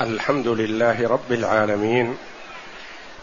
الحمد 0.00 0.48
لله 0.48 1.08
رب 1.08 1.32
العالمين 1.32 2.14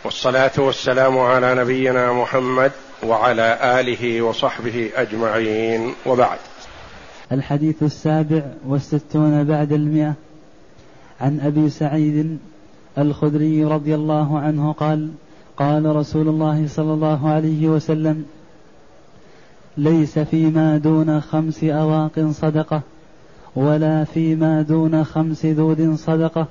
والصلاة 0.05 0.51
والسلام 0.57 1.19
على 1.19 1.55
نبينا 1.55 2.13
محمد 2.13 2.71
وعلى 3.03 3.79
آله 3.79 4.21
وصحبه 4.21 4.89
أجمعين 4.95 5.93
وبعد. 6.05 6.37
الحديث 7.31 7.83
السابع 7.83 8.41
والستون 8.67 9.43
بعد 9.43 9.71
المئة 9.71 10.13
عن 11.21 11.39
أبي 11.39 11.69
سعيد 11.69 12.37
الخدري 12.97 13.63
رضي 13.63 13.95
الله 13.95 14.39
عنه 14.39 14.71
قال 14.71 15.09
قال 15.57 15.95
رسول 15.95 16.27
الله 16.27 16.67
صلى 16.67 16.93
الله 16.93 17.29
عليه 17.29 17.67
وسلم 17.67 18.25
ليس 19.77 20.19
فيما 20.19 20.77
دون 20.77 21.21
خمس 21.21 21.63
أواق 21.63 22.31
صدقة. 22.31 22.81
ولا 23.55 24.03
فيما 24.03 24.61
دون 24.61 25.03
خمس 25.03 25.45
ذود 25.45 25.95
صدقة 25.95 26.47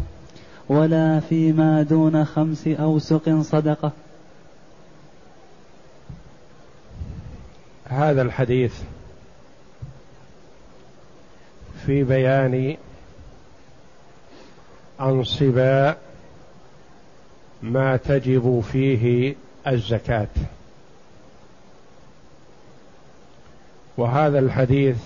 ولا 0.69 1.21
فيما 1.21 1.83
دون 1.83 2.25
خمس 2.25 2.69
أوسق 2.69 3.41
صدقة. 3.41 3.93
هذا 7.85 8.23
الحديث 8.23 8.75
في 11.87 12.05
بيان 12.05 12.77
أنصباء 15.01 15.99
ما 17.63 17.97
تجب 17.97 18.65
فيه 18.73 19.35
الزكاة. 19.67 20.29
وهذا 23.97 24.39
الحديث 24.39 24.97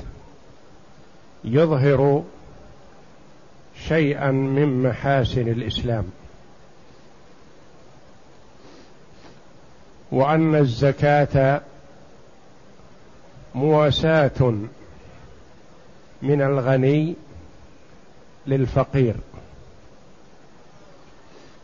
يظهر 1.44 2.24
شيئا 3.88 4.30
من 4.30 4.82
محاسن 4.82 5.48
الإسلام 5.48 6.04
وأن 10.12 10.54
الزكاة 10.54 11.60
مواساة 13.54 14.54
من 16.22 16.42
الغني 16.42 17.14
للفقير 18.46 19.14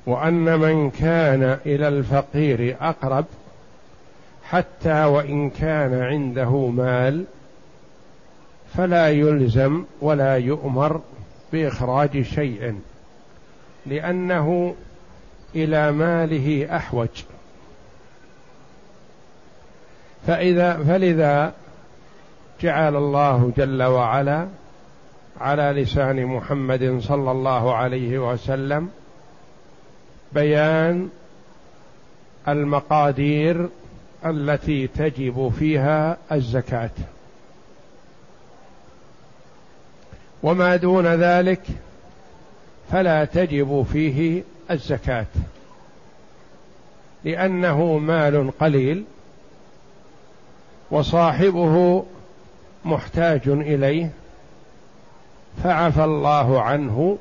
وأن 0.06 0.58
من 0.58 0.90
كان 0.90 1.58
إلى 1.66 1.88
الفقير 1.88 2.76
أقرب 2.80 3.24
حتى 4.44 5.04
وإن 5.04 5.50
كان 5.50 6.02
عنده 6.02 6.66
مال 6.66 7.24
فلا 8.76 9.08
يلزم 9.10 9.84
ولا 10.00 10.36
يؤمر 10.36 11.00
بإخراج 11.52 12.22
شيء 12.22 12.80
لأنه 13.86 14.74
إلى 15.54 15.92
ماله 15.92 16.76
أحوج. 16.76 17.08
فإذا 20.26 20.76
فلذا 20.76 21.52
جعل 22.60 22.96
الله 22.96 23.52
جل 23.56 23.82
وعلا 23.82 24.48
على 25.40 25.82
لسان 25.82 26.26
محمد 26.26 26.98
صلى 27.00 27.30
الله 27.30 27.74
عليه 27.74 28.32
وسلم 28.32 28.90
بيان 30.32 31.08
المقادير 32.48 33.68
التي 34.26 34.86
تجب 34.86 35.52
فيها 35.58 36.16
الزكاة. 36.32 36.90
وما 40.42 40.76
دون 40.76 41.06
ذلك 41.06 41.62
فلا 42.92 43.24
تجب 43.24 43.86
فيه 43.92 44.42
الزكاة 44.70 45.26
لأنه 47.24 47.98
مال 47.98 48.52
قليل 48.58 49.04
وصاحبه 50.90 52.04
محتاج 52.84 53.48
إليه 53.48 54.10
فعفى 55.64 56.04
الله 56.04 56.62
عنه 56.62 57.18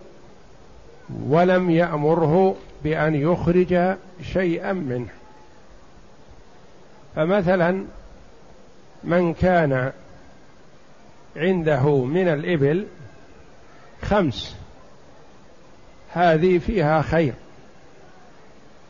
ولم 1.28 1.70
يأمره 1.70 2.56
بأن 2.84 3.16
يخرج 3.16 3.96
شيئا 4.34 4.74
منه. 4.74 5.10
فمثلا 7.16 7.86
من 9.04 9.34
كان 9.34 9.92
عنده 11.36 11.96
من 12.06 12.28
الإبل 12.28 12.86
خمس. 14.02 14.56
هذه 16.14 16.58
فيها 16.58 17.02
خير. 17.02 17.34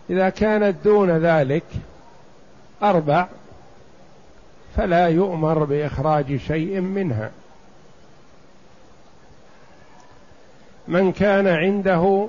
إذا 0.09 0.29
كانت 0.29 0.75
دون 0.83 1.09
ذلك 1.09 1.63
أربع 2.83 3.27
فلا 4.75 5.07
يؤمر 5.07 5.63
بإخراج 5.63 6.37
شيء 6.37 6.79
منها. 6.79 7.31
من 10.87 11.11
كان 11.11 11.47
عنده 11.47 12.27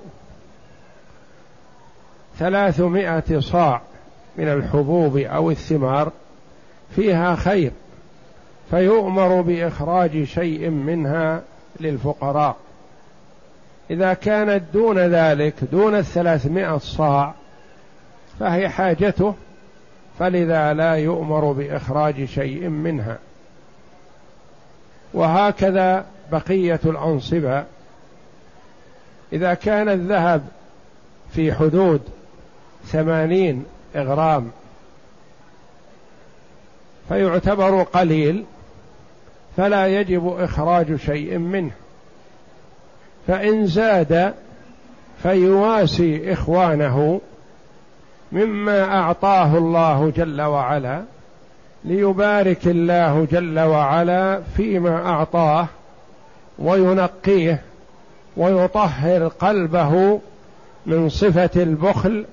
ثلاثمائة 2.39 3.41
صاع 3.41 3.81
من 4.37 4.49
الحبوب 4.49 5.17
أو 5.17 5.51
الثمار 5.51 6.13
فيها 6.97 7.37
خير. 7.37 7.73
فيؤمر 8.71 9.41
بإخراج 9.41 10.25
شيء 10.25 10.71
منها 10.71 11.43
للفقراء. 11.81 12.57
إذا 13.91 14.15
كانت 14.15 14.63
دون 14.73 14.99
ذلك 14.99 15.55
دون 15.73 15.95
الثلاثمائة 15.95 16.79
صاع 16.79 17.35
فهي 18.41 18.69
حاجته 18.69 19.35
فلذا 20.19 20.73
لا 20.75 20.95
يؤمر 20.95 21.53
بإخراج 21.53 22.25
شيء 22.25 22.69
منها. 22.69 23.19
وهكذا 25.15 26.07
بقية 26.33 26.81
الأنصبة. 26.85 27.65
إذا 29.33 29.55
كان 29.55 29.89
الذهب 29.89 30.43
في 31.35 31.55
حدود 31.55 32.01
ثمانين 32.85 33.65
إغرام 33.97 34.51
فيعتبر 37.09 37.83
قليل 37.83 38.45
فلا 39.57 39.87
يجب 39.87 40.29
إخراج 40.39 40.97
شيء 40.97 41.39
منه. 41.39 41.73
فإن 43.31 43.67
زاد 43.67 44.35
فيواسي 45.23 46.33
إخوانه 46.33 47.21
مما 48.33 48.85
أعطاه 48.85 49.59
الله 49.59 50.13
جل 50.17 50.43
وعلا 50.43 51.03
ليبارك 51.85 52.67
الله 52.67 53.27
جل 53.31 53.59
وعلا 53.59 54.41
فيما 54.57 55.07
أعطاه 55.09 55.67
وينقيه 56.59 57.63
ويطهر 58.37 59.29
قلبه 59.29 60.21
من 60.87 61.09
صفة 61.09 61.51
البخل 61.57 62.27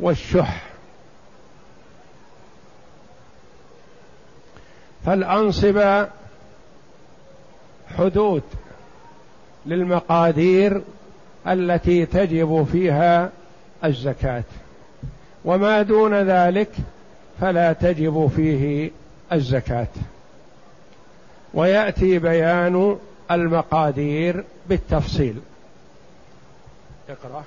والشح. 0.00 0.62
فالأنصبة 5.06 6.08
حدود. 7.98 8.42
للمقادير 9.66 10.82
التي 11.46 12.06
تجب 12.06 12.66
فيها 12.72 13.30
الزكاة. 13.84 14.44
وما 15.44 15.82
دون 15.82 16.14
ذلك 16.14 16.70
فلا 17.40 17.72
تجب 17.72 18.30
فيه 18.36 18.90
الزكاة. 19.32 19.88
ويأتي 21.54 22.18
بيان 22.18 22.96
المقادير 23.30 24.44
بالتفصيل. 24.68 25.40
اقرأ. 27.08 27.44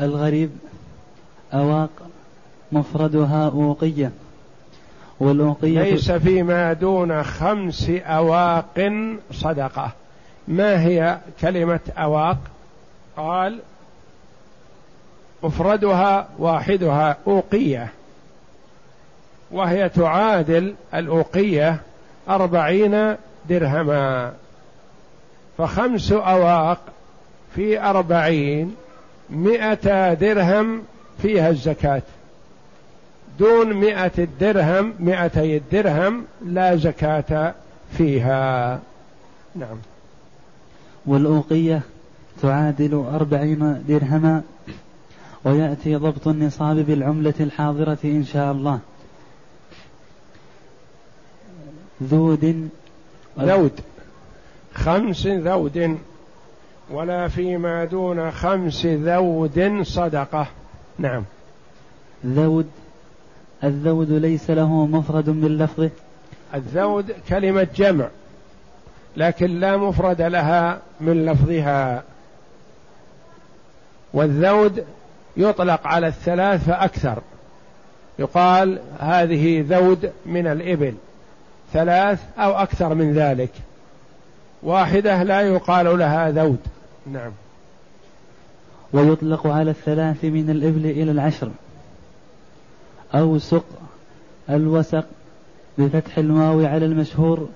الغريب 0.00 0.50
أواق 1.54 1.90
مفردها 2.72 3.50
أوقية. 3.50 4.12
والأوقية 5.20 5.82
ليس 5.82 6.12
فيما 6.12 6.72
دون 6.72 7.22
خمس 7.22 7.90
أواق 7.90 8.92
صدقة. 9.32 9.92
ما 10.48 10.82
هي 10.82 11.18
كلمة 11.40 11.80
أواق؟ 11.98 12.38
قال 13.16 13.58
مفردها 15.42 16.28
واحدها 16.38 17.16
أوقية. 17.26 17.88
وهي 19.50 19.88
تعادل 19.88 20.74
الأوقية 20.94 21.80
أربعين 22.28 23.16
درهما. 23.48 24.32
فخمس 25.58 26.12
أواق 26.12 26.78
في 27.54 27.80
أربعين 27.80 28.74
مئة 29.30 30.14
درهم 30.14 30.82
فيها 31.22 31.48
الزكاة. 31.48 32.02
دون 33.38 33.72
مئة 33.72 34.12
الدرهم 34.18 34.94
مئتي 34.98 35.56
الدرهم 35.56 36.24
لا 36.44 36.76
زكاة 36.76 37.54
فيها. 37.98 38.80
نعم. 39.56 39.76
والأوقية 41.06 41.82
تعادل 42.42 43.04
أربعين 43.14 43.84
درهما 43.88 44.42
ويأتي 45.44 45.96
ضبط 45.96 46.28
النصاب 46.28 46.76
بالعملة 46.76 47.34
الحاضرة 47.40 47.98
إن 48.04 48.24
شاء 48.24 48.52
الله. 48.52 48.78
ذود. 52.02 52.68
ذود. 53.38 53.80
خمس 54.74 55.26
ذود 55.26 55.98
ولا 56.90 57.28
فيما 57.28 57.84
دون 57.84 58.30
خمس 58.30 58.86
ذود 58.86 59.82
صدقة. 59.82 60.46
نعم. 60.98 61.24
ذود. 62.26 62.66
الذود 63.64 64.10
ليس 64.10 64.50
له 64.50 64.86
مفرد 64.86 65.30
من 65.30 65.58
لفظه. 65.58 65.90
الذود 66.54 67.14
كلمة 67.28 67.68
جمع 67.76 68.08
لكن 69.16 69.60
لا 69.60 69.76
مفرد 69.76 70.22
لها 70.22 70.78
من 71.00 71.26
لفظها. 71.26 72.02
والذود 74.12 74.84
يطلق 75.36 75.86
على 75.86 76.06
الثلاث 76.06 76.64
فأكثر. 76.64 77.22
يقال 78.18 78.78
هذه 78.98 79.64
ذود 79.68 80.12
من 80.26 80.46
الإبل 80.46 80.94
ثلاث 81.72 82.22
أو 82.38 82.52
أكثر 82.52 82.94
من 82.94 83.14
ذلك. 83.14 83.50
واحدة 84.62 85.22
لا 85.22 85.40
يقال 85.40 85.98
لها 85.98 86.30
ذود. 86.30 86.60
نعم. 87.12 87.32
ويطلق 88.92 89.46
على 89.46 89.70
الثلاث 89.70 90.24
من 90.24 90.50
الإبل 90.50 90.86
إلى 90.86 91.10
العشر. 91.10 91.50
أو 93.14 93.38
سق 93.38 93.64
الوسق 94.50 95.04
بفتح 95.78 96.18
الواو 96.18 96.66
على 96.66 96.86
المشهور 96.86 97.48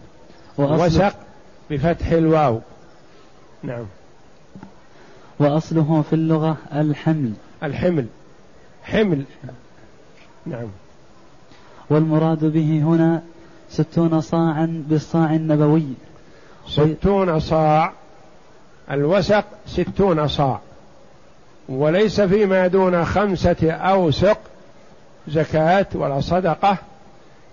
وسق 0.59 1.15
بفتح 1.71 2.11
الواو. 2.11 2.61
نعم. 3.63 3.85
وأصله 5.39 6.05
في 6.11 6.13
اللغة 6.13 6.57
الحمل. 6.73 7.33
الحمل. 7.63 8.07
حمل. 8.83 9.25
نعم. 10.47 10.69
والمراد 11.91 12.45
به 12.45 12.83
هنا 12.83 13.23
ستون 13.71 14.21
صاعا 14.21 14.85
بالصاع 14.89 15.35
النبوي. 15.35 15.87
ستون 16.69 17.41
صاع. 17.41 17.93
الوسق 18.91 19.45
ستون 19.67 20.29
صاع. 20.29 20.61
وليس 21.69 22.21
فيما 22.21 22.67
دون 22.67 23.05
خمسة 23.05 23.71
أوسق 23.73 24.39
زكاة 25.29 25.87
ولا 25.95 26.21
صدقة 26.21 26.79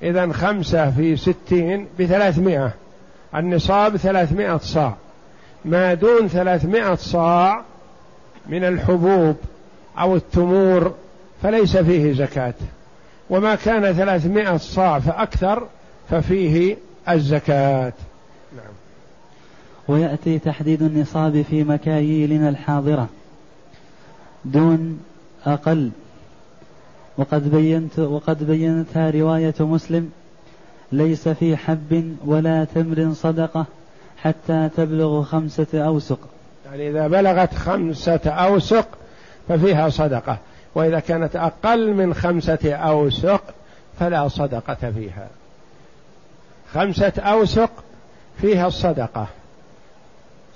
إذا 0.02 0.32
خمسة 0.32 0.92
في 0.92 1.18
ستين 1.18 1.88
بثلاثمائة 2.00 2.72
النصاب 3.36 3.98
ثلاثمائة 3.98 4.58
صاع. 4.58 4.96
ما 5.66 5.94
دون 5.94 6.28
ثلاثمائة 6.28 6.96
صاع 6.96 7.64
من 8.48 8.64
الحبوب 8.64 9.36
أو 10.00 10.16
التمور 10.16 10.94
فليس 11.44 11.78
فيه 11.78 12.14
زكاة. 12.14 12.54
وما 13.30 13.56
كان 13.56 13.94
ثلاثمائة 13.94 14.58
صاع 14.58 15.00
فأكثر 15.00 15.68
ففيه 16.10 16.78
الزكاة. 17.10 17.94
نعم. 18.56 18.74
ويأتي 19.88 20.40
تحديد 20.40 20.82
النصاب 20.82 21.42
في 21.42 21.64
مكاييلنا 21.64 22.50
الحاضرة. 22.50 23.08
دون 24.46 25.00
أقل 25.46 25.92
وقد 27.18 27.52
بينت 27.52 28.00
وقد 28.00 28.44
بينتها 28.44 29.12
رواية 29.12 29.54
مسلم 29.60 30.12
ليس 30.92 31.28
في 31.28 31.58
حب 31.58 32.16
ولا 32.26 32.64
تمر 32.76 33.14
صدقة 33.14 33.66
حتى 34.18 34.70
تبلغ 34.78 35.24
خمسة 35.24 35.68
أوسق. 35.74 36.20
يعني 36.66 36.90
إذا 36.90 37.08
بلغت 37.08 37.54
خمسة 37.54 38.30
أوسق 38.30 38.88
ففيها 39.48 39.90
صدقة 39.90 40.38
وإذا 40.76 41.00
كانت 41.00 41.36
أقل 41.36 41.94
من 41.94 42.14
خمسة 42.14 42.74
أوسق 42.74 43.42
فلا 44.00 44.28
صدقة 44.28 44.92
فيها. 44.92 45.28
خمسة 46.74 47.14
أوسق 47.18 47.72
فيها 48.42 48.68
الصدقة 48.68 49.28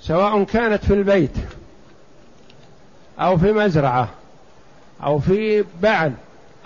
سواء 0.00 0.44
كانت 0.44 0.84
في 0.84 0.94
البيت 0.94 1.36
أو 3.18 3.38
في 3.38 3.52
مزرعة 3.52 4.08
أو 5.04 5.18
في 5.18 5.64
بعل 5.82 6.12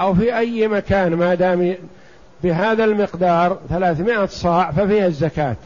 أو 0.00 0.14
في 0.14 0.38
أي 0.38 0.68
مكان 0.68 1.14
ما 1.14 1.34
دام 1.34 1.76
بهذا 2.42 2.84
المقدار 2.84 3.58
ثلاثمائة 3.68 4.26
صاع 4.26 4.70
ففيها 4.70 5.06
الزكاة 5.06 5.56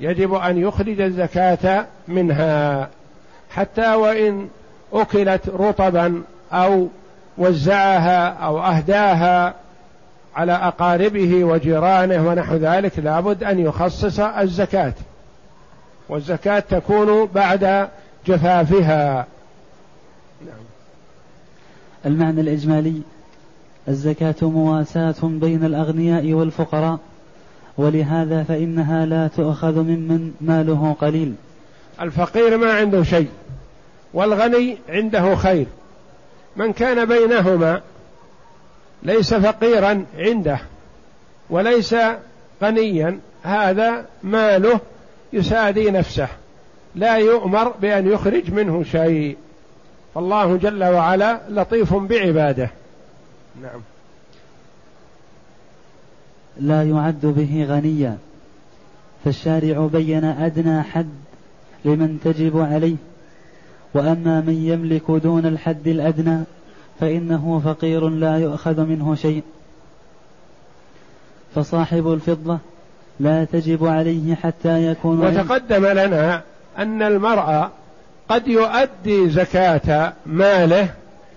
يجب 0.00 0.34
أن 0.34 0.58
يخرج 0.58 1.00
الزكاة 1.00 1.86
منها 2.08 2.88
حتى 3.50 3.94
وإن 3.94 4.48
أكلت 4.92 5.48
رطبا 5.48 6.22
أو 6.52 6.88
وزعها 7.38 8.28
أو 8.28 8.60
أهداها 8.62 9.54
على 10.36 10.52
أقاربه 10.52 11.44
وجيرانه 11.44 12.28
ونحو 12.28 12.54
ذلك 12.54 12.98
لابد 12.98 13.44
أن 13.44 13.58
يخصص 13.58 14.20
الزكاة 14.20 14.92
والزكاة 16.08 16.60
تكون 16.60 17.26
بعد 17.26 17.88
جفافها. 18.26 19.26
المعنى 22.08 22.40
الإجمالي 22.40 23.02
الزكاة 23.88 24.34
مواساة 24.42 25.14
بين 25.22 25.64
الأغنياء 25.64 26.32
والفقراء 26.32 26.98
ولهذا 27.78 28.42
فإنها 28.42 29.06
لا 29.06 29.28
تؤخذ 29.36 29.78
ممن 29.78 30.32
ماله 30.40 30.96
قليل. 31.00 31.34
الفقير 32.00 32.58
ما 32.58 32.72
عنده 32.72 33.02
شيء 33.02 33.28
والغني 34.14 34.78
عنده 34.88 35.36
خير. 35.36 35.66
من 36.56 36.72
كان 36.72 37.04
بينهما 37.04 37.80
ليس 39.02 39.34
فقيرا 39.34 40.04
عنده 40.18 40.60
وليس 41.50 41.96
غنيا 42.62 43.18
هذا 43.42 44.06
ماله 44.22 44.80
يسادي 45.32 45.90
نفسه. 45.90 46.28
لا 46.94 47.16
يؤمر 47.16 47.68
بأن 47.68 48.08
يخرج 48.08 48.50
منه 48.50 48.82
شيء. 48.82 49.36
فالله 50.14 50.56
جل 50.56 50.84
وعلا 50.84 51.40
لطيف 51.48 51.94
بعباده. 51.94 52.70
نعم. 53.62 53.80
لا 56.60 56.82
يعد 56.82 57.26
به 57.26 57.66
غنيا 57.68 58.18
فالشارع 59.24 59.88
بين 59.92 60.24
أدنى 60.24 60.82
حد 60.82 61.08
لمن 61.84 62.20
تجب 62.24 62.58
عليه 62.60 62.96
وأما 63.94 64.40
من 64.40 64.54
يملك 64.54 65.10
دون 65.10 65.46
الحد 65.46 65.88
الأدنى 65.88 66.44
فإنه 67.00 67.62
فقير 67.64 68.08
لا 68.08 68.38
يؤخذ 68.38 68.84
منه 68.84 69.14
شيء. 69.14 69.42
فصاحب 71.54 72.12
الفضة 72.12 72.58
لا 73.20 73.44
تجب 73.44 73.86
عليه 73.86 74.34
حتى 74.34 74.86
يكون 74.86 75.20
وتقدم 75.20 75.86
لنا 75.86 76.42
أن 76.78 77.02
المرأة 77.02 77.70
قد 78.28 78.48
يؤدي 78.48 79.30
زكاة 79.30 80.12
ماله 80.26 80.88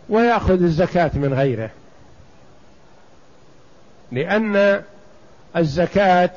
ويأخذ 0.10 0.64
الزكاة 0.64 1.12
من 1.14 1.34
غيره. 1.34 1.70
لأن 4.12 4.82
الزكاة 5.58 6.30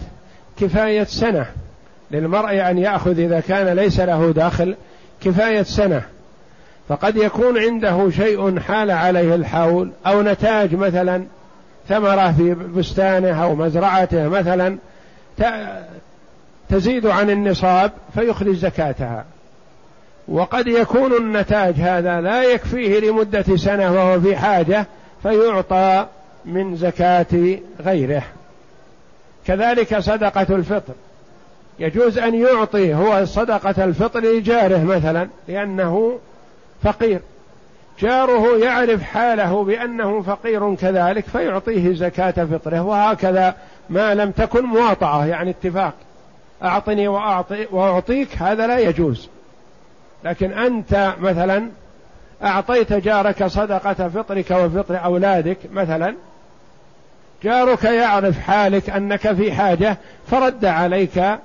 كفاية 0.61 1.05
سنة. 1.05 1.47
للمرء 2.11 2.71
أن 2.71 2.79
يأخذ 2.79 3.19
إذا 3.19 3.41
كان 3.41 3.77
ليس 3.77 4.01
له 4.01 4.33
داخل 4.33 4.77
كفاية 5.21 5.63
سنة. 5.63 6.03
فقد 6.89 7.17
يكون 7.17 7.59
عنده 7.59 8.11
شيء 8.11 8.61
حال 8.61 8.91
عليه 8.91 9.35
الحول 9.35 9.91
أو 10.07 10.23
نتاج 10.23 10.75
مثلا 10.75 11.25
ثمرة 11.89 12.33
في 12.33 12.55
بستانه 12.55 13.45
أو 13.45 13.55
مزرعته 13.55 14.29
مثلا 14.29 14.79
تزيد 16.69 17.07
عن 17.07 17.31
النصاب 17.31 17.93
فيخرج 18.15 18.55
زكاتها. 18.55 19.25
وقد 20.29 20.67
يكون 20.67 21.13
النتاج 21.17 21.75
هذا 21.75 22.21
لا 22.21 22.43
يكفيه 22.43 23.01
لمدة 23.01 23.57
سنة 23.57 23.93
وهو 23.93 24.21
في 24.21 24.37
حاجة 24.37 24.87
فيعطى 25.23 26.07
من 26.45 26.77
زكاة 26.77 27.59
غيره. 27.85 28.23
كذلك 29.47 29.99
صدقة 29.99 30.55
الفطر. 30.55 30.95
يجوز 31.79 32.19
أن 32.19 32.35
يعطي 32.35 32.95
هو 32.95 33.25
صدقة 33.25 33.85
الفطر 33.85 34.21
لجاره 34.21 34.85
مثلا 34.85 35.29
لأنه 35.49 36.19
فقير. 36.83 37.21
جاره 38.01 38.59
يعرف 38.59 39.03
حاله 39.03 39.65
بأنه 39.65 40.23
فقير 40.23 40.75
كذلك 40.75 41.25
فيعطيه 41.25 41.95
زكاة 41.95 42.45
فطره 42.45 42.83
وهكذا 42.83 43.55
ما 43.91 44.15
لم 44.15 44.31
تكن 44.31 44.65
مواطعة 44.65 45.27
يعني 45.27 45.51
اتفاق. 45.51 45.95
أعطني 46.63 47.09
وأعطي 47.09 47.67
وأعطيك 47.71 48.29
هذا 48.37 48.67
لا 48.67 48.79
يجوز. 48.79 49.29
لكن 50.25 50.53
أنت 50.53 51.15
مثلا 51.21 51.69
أعطيت 52.43 52.93
جارك 52.93 53.47
صدقة 53.47 54.09
فطرك 54.09 54.51
وفطر 54.51 55.05
أولادك 55.05 55.59
مثلا 55.73 56.15
جارك 57.43 57.85
يعرف 57.85 58.39
حالك 58.39 58.91
أنك 58.91 59.33
في 59.33 59.53
حاجة 59.53 59.97
فرد 60.27 60.65
عليك 60.65 61.39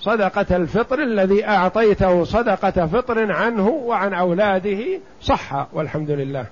صدقة 0.00 0.56
الفطر 0.56 1.02
الذي 1.02 1.46
أعطيته 1.46 2.24
صدقة 2.24 2.86
فطر 2.86 3.32
عنه 3.32 3.68
وعن 3.68 4.14
أولاده 4.14 4.78
صح 5.22 5.66
والحمد 5.72 6.10
لله. 6.10 6.46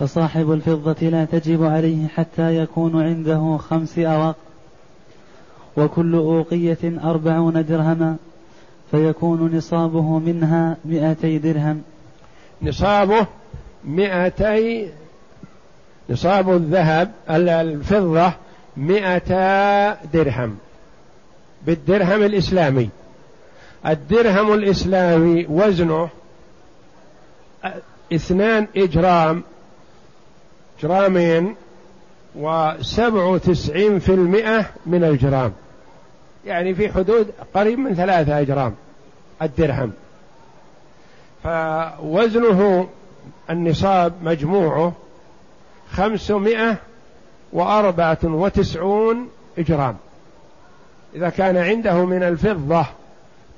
فصاحب 0.00 0.52
الفضة 0.52 1.08
لا 1.08 1.24
تجب 1.24 1.64
عليه 1.64 2.08
حتى 2.08 2.56
يكون 2.56 3.02
عنده 3.02 3.58
خمس 3.70 3.98
أواق 3.98 4.36
وكل 5.76 6.14
أوقية 6.14 7.00
أربعون 7.04 7.64
درهما. 7.64 8.16
فيكون 8.92 9.56
نصابه 9.56 10.18
منها 10.18 10.76
مئتي 10.84 11.38
درهم. 11.38 11.82
نصابه 12.62 13.26
مئتي 13.84 14.88
نصاب 16.10 16.50
الذهب 16.50 17.12
الفضة 17.30 18.32
مئتا 18.76 19.94
درهم 20.12 20.56
بالدرهم 21.66 22.22
الإسلامي. 22.22 22.88
الدرهم 23.86 24.52
الإسلامي 24.52 25.46
وزنه 25.48 26.08
اثنان 28.12 28.66
إجرام 28.76 29.42
جرامين 30.82 31.54
وسبع 32.36 33.24
وتسعين 33.24 33.98
في 33.98 34.14
المئة 34.14 34.66
من 34.86 35.04
الجرام. 35.04 35.52
يعني 36.46 36.74
في 36.74 36.92
حدود 36.92 37.30
قريب 37.54 37.78
من 37.78 37.94
ثلاثة 37.94 38.40
أجرام 38.40 38.74
الدرهم. 39.42 39.92
فوزنه 41.44 42.88
النصاب 43.50 44.12
مجموعه 44.22 44.92
خمسمائة 45.92 46.76
وأربعة 47.52 48.18
وتسعون 48.24 49.28
إجرام. 49.58 49.96
إذا 51.14 51.28
كان 51.28 51.56
عنده 51.56 52.04
من 52.04 52.22
الفضة 52.22 52.86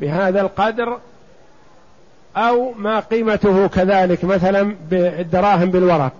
بهذا 0.00 0.41
القدر 0.41 0.99
أو 2.37 2.73
ما 2.73 3.00
قيمته 3.00 3.67
كذلك 3.67 4.25
مثلا 4.25 4.76
بالدراهم 4.91 5.71
بالورق. 5.71 6.12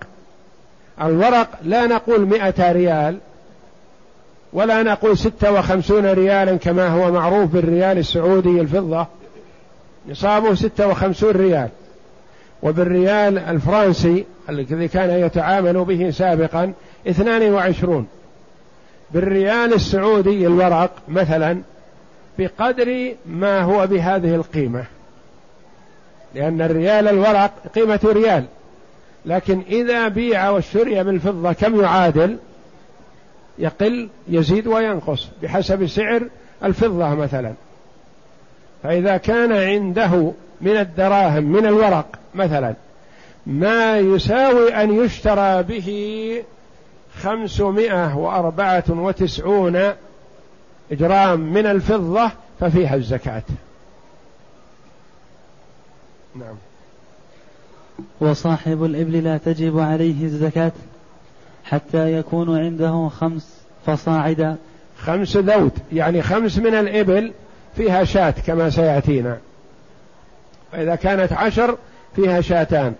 الورق 1.01 1.49
لا 1.61 1.87
نقول 1.87 2.25
مئة 2.25 2.71
ريال 2.71 3.19
ولا 4.55 4.83
نقول 4.83 5.17
ستة 5.17 5.51
وخمسون 5.51 6.05
ريالا 6.05 6.55
كما 6.55 6.87
هو 6.87 7.11
معروف 7.11 7.51
بالريال 7.51 7.97
السعودي 7.97 8.61
الفضة. 8.61 9.07
نصابه 10.09 10.55
ستة 10.55 10.87
وخمسون 10.87 11.31
ريال. 11.31 11.69
وبالريال 12.63 13.37
الفرنسي 13.37 14.25
الذي 14.49 14.87
كان 14.87 15.09
يتعامل 15.09 15.85
به 15.85 16.09
سابقا 16.09 16.73
اثنان 17.09 17.53
وعشرون. 17.53 18.07
بالريال 19.11 19.73
السعودي 19.73 20.47
الورق 20.47 20.91
مثلا 21.07 21.61
بقدر 22.39 23.13
ما 23.25 23.61
هو 23.61 23.87
بهذه 23.87 24.35
القيمة. 24.35 24.83
لأن 26.35 26.61
الريال 26.61 27.07
الورق 27.07 27.51
قيمة 27.75 27.99
ريال. 28.05 28.45
لكن 29.25 29.61
إذا 29.69 30.07
بيع 30.07 30.49
واشتري 30.49 31.03
بالفضة 31.03 31.53
كم 31.53 31.81
يعادل؟ 31.81 32.37
يقل 33.59 34.09
يزيد 34.27 34.67
وينقص 34.67 35.27
بحسب 35.43 35.87
سعر 35.87 36.27
الفضة 36.63 37.15
مثلا. 37.15 37.53
فإذا 38.83 39.17
كان 39.17 39.51
عنده 39.51 40.31
من 40.61 40.77
الدراهم 40.77 41.43
من 41.43 41.65
الورق 41.65 42.19
مثلا 42.35 42.75
ما 43.45 43.97
يساوي 43.97 44.73
أن 44.73 45.03
يشترى 45.05 45.63
به 45.63 46.43
خمسمائة 47.21 48.17
وأربعة 48.17 48.83
وتسعون 48.89 49.93
جرام 50.91 51.39
من 51.39 51.65
الفضة 51.65 52.31
ففيها 52.59 52.95
الزكاة. 52.95 53.43
نعم. 56.35 56.55
وصاحب 58.21 58.83
الإبل 58.83 59.23
لا 59.23 59.37
تجب 59.37 59.79
عليه 59.79 60.23
الزكاة. 60.23 60.71
حتى 61.65 62.13
يكون 62.13 62.59
عنده 62.59 63.09
خمس 63.19 63.61
فصاعدا 63.85 64.55
خمس 64.97 65.37
ذود 65.37 65.71
يعني 65.93 66.21
خمس 66.21 66.57
من 66.57 66.75
الإبل 66.75 67.31
فيها 67.77 68.03
شاة 68.03 68.33
كما 68.47 68.69
سيأتينا. 68.69 69.37
فإذا 70.71 70.95
كانت 70.95 71.33
عشر 71.33 71.77
فيها 72.15 72.41
شاتان. 72.41 72.93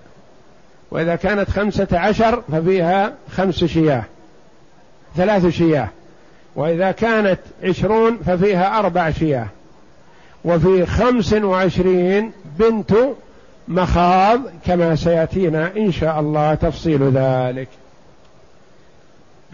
وإذا 0.91 1.15
كانت 1.15 1.49
خمسة 1.49 1.87
عشر 1.93 2.41
ففيها 2.51 3.13
خمس 3.31 3.63
شياه 3.63 4.03
ثلاث 5.15 5.47
شياه. 5.47 5.89
وإذا 6.55 6.91
كانت 6.91 7.39
عشرون 7.63 8.17
ففيها 8.25 8.79
أربع 8.79 9.11
شياه. 9.11 9.47
وفي 10.45 10.85
خمس 10.85 11.33
وعشرين 11.33 12.31
بنت 12.59 12.93
مخاض 13.67 14.41
كما 14.65 14.95
سيأتينا 14.95 15.71
إن 15.77 15.91
شاء 15.91 16.19
الله 16.19 16.55
تفصيل 16.55 17.11
ذلك. 17.11 17.67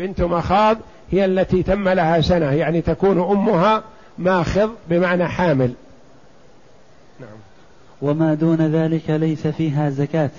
بنت 0.02 0.22
مخاض 0.22 0.78
هي 1.12 1.26
التي 1.26 1.64
تم 1.64 1.90
لها 1.90 2.22
سنة 2.22 2.54
يعني 2.54 2.82
تكون 2.82 3.20
أمها 3.20 3.84
ماخض 4.18 4.76
بمعنى 4.90 5.28
حامل. 5.28 5.74
نعم. 7.20 7.30
وما 8.02 8.34
دون 8.34 8.62
ذلك 8.62 9.10
ليس 9.10 9.48
فيها 9.48 9.90
زكاة. 9.90 10.30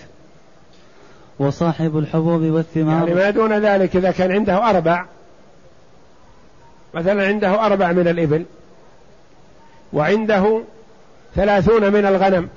وصاحب 1.38 1.98
الحبوب 1.98 2.42
والثمار 2.42 3.08
يعني 3.08 3.14
ما 3.14 3.30
دون 3.30 3.52
ذلك 3.52 3.96
إذا 3.96 4.10
كان 4.10 4.32
عنده 4.32 4.70
أربع 4.70 5.04
مثلا 6.94 7.26
عنده 7.26 7.66
أربع 7.66 7.92
من 7.92 8.08
الإبل 8.08 8.44
وعنده 9.92 10.60
ثلاثون 11.34 11.92
من 11.92 12.06
الغنم 12.06 12.48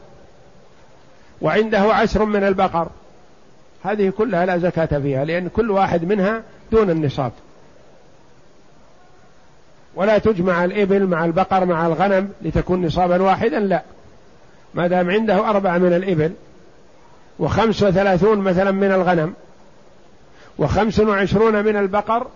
وعنده 1.42 1.80
عشر 1.80 2.26
من 2.26 2.44
البقر 2.44 2.88
هذه 3.84 4.10
كلها 4.10 4.46
لا 4.46 4.58
زكاة 4.58 5.00
فيها 5.00 5.26
لأن 5.26 5.48
كل 5.48 5.72
واحد 5.72 6.06
منها 6.06 6.44
دون 6.72 6.90
النصاب 6.90 7.32
ولا 9.96 10.18
تجمع 10.18 10.66
الإبل 10.66 11.08
مع 11.08 11.26
البقر 11.26 11.66
مع 11.66 11.88
الغنم 11.88 12.30
لتكون 12.42 12.86
نصابا 12.86 13.22
واحدا 13.22 13.60
لا. 13.60 13.84
ما 14.74 14.88
دام 14.88 15.12
عنده 15.12 15.50
أربعة 15.50 15.78
من 15.78 15.94
الإبل 15.94 16.34
وخمس 17.40 17.84
وثلاثون 17.84 18.38
مثلا 18.38 18.72
من 18.72 18.92
الغنم 18.92 19.34
وخمس 20.58 21.00
وعشرون 21.00 21.66
من 21.66 21.76
البقر 21.76 22.28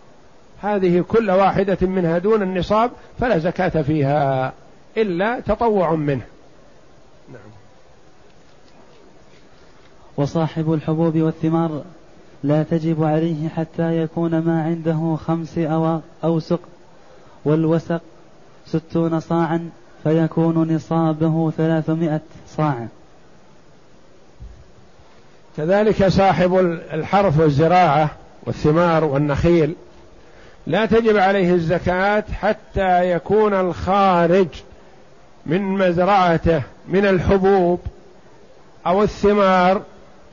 هذه 0.62 1.02
كل 1.08 1.32
واحدة 1.32 1.78
منها 1.82 2.18
دون 2.18 2.42
النصاب 2.42 2.92
فلا 3.20 3.38
زكاة 3.38 3.82
فيها 3.82 4.54
إلا 4.98 5.40
تطوع 5.40 5.96
منه. 5.96 6.26
نعم. 7.30 7.42
وصاحب 10.18 10.74
الحبوب 10.74 11.18
والثمار 11.18 11.84
لا 12.44 12.64
تجب 12.64 13.04
عليه 13.04 13.50
حتى 13.50 13.98
يكون 13.98 14.40
ما 14.40 14.64
عنده 14.64 15.18
خمس 15.26 15.58
أو 15.58 16.00
أوسق 16.24 16.60
والوسق 17.46 18.02
ستون 18.66 19.20
صاعا 19.20 19.70
فيكون 20.04 20.76
نصابه 20.76 21.52
ثلاثمائة 21.52 22.22
صاع 22.48 22.88
كذلك 25.58 26.08
صاحب 26.08 26.56
الحرف 26.94 27.40
والزراعة 27.40 28.10
والثمار 28.46 29.04
والنخيل 29.04 29.76
لا 30.68 30.86
تجب 30.86 31.18
عليه 31.18 31.54
الزكاة 31.54 32.24
حتى 32.34 33.12
يكون 33.12 33.54
الخارج 33.54 34.48
من 35.46 35.62
مزرعته 35.62 36.62
من 36.88 37.06
الحبوب 37.06 37.80
أو 38.88 39.04
الثمار 39.04 39.82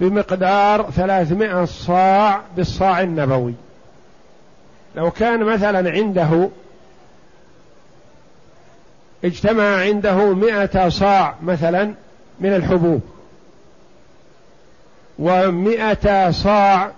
بمقدار 0.01 0.91
ثلاثمائة 0.91 1.65
صاع 1.65 2.41
بالصاع 2.57 3.01
النبوي. 3.01 3.55
لو 4.97 5.11
كان 5.11 5.45
مثلا 5.45 5.91
عنده 5.91 6.49
اجتمع 9.25 9.77
عنده 9.77 10.35
مئة 10.35 10.89
صاع 10.89 11.35
مثلا 11.43 11.95
من 12.41 12.55
الحبوب 12.55 13.01
ومئة 15.19 16.31
صاع 16.31 16.91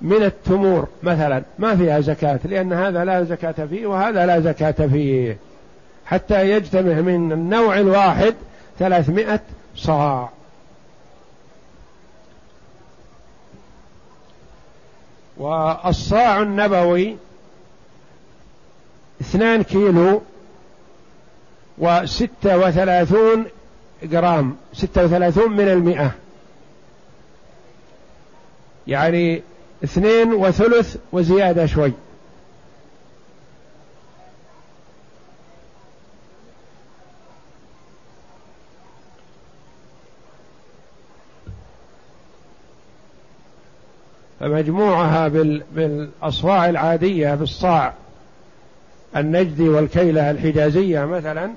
من 0.00 0.22
التمور 0.22 0.88
مثلا 1.02 1.42
ما 1.58 1.76
فيها 1.76 2.00
زكاة 2.00 2.40
لأن 2.44 2.72
هذا 2.72 3.04
لا 3.04 3.24
زكاة 3.24 3.66
فيه 3.66 3.86
وهذا 3.86 4.26
لا 4.26 4.40
زكاة 4.40 4.86
فيه. 4.86 5.36
حتى 6.06 6.50
يجتمع 6.50 6.94
من 6.94 7.32
النوع 7.32 7.78
الواحد 7.78 8.34
ثلاثمائة 8.78 9.40
صاع. 9.76 10.28
والصاع 15.40 16.42
النبوي 16.42 17.16
اثنان 19.20 19.62
كيلو 19.62 20.22
وستة 21.78 22.58
وثلاثون 22.58 23.46
جرام 24.02 24.56
ستة 24.72 25.04
وثلاثون 25.04 25.52
من 25.52 25.68
المئة. 25.68 26.10
يعني 28.86 29.42
اثنين 29.84 30.32
وثلث 30.32 30.96
وزيادة 31.12 31.66
شوي. 31.66 31.92
فمجموعها 44.40 45.28
بالأصواع 45.72 46.68
العادية 46.68 47.34
بالصاع 47.34 47.94
النجدي 49.16 49.68
والكيلة 49.68 50.30
الحجازية 50.30 51.04
مثلا 51.04 51.50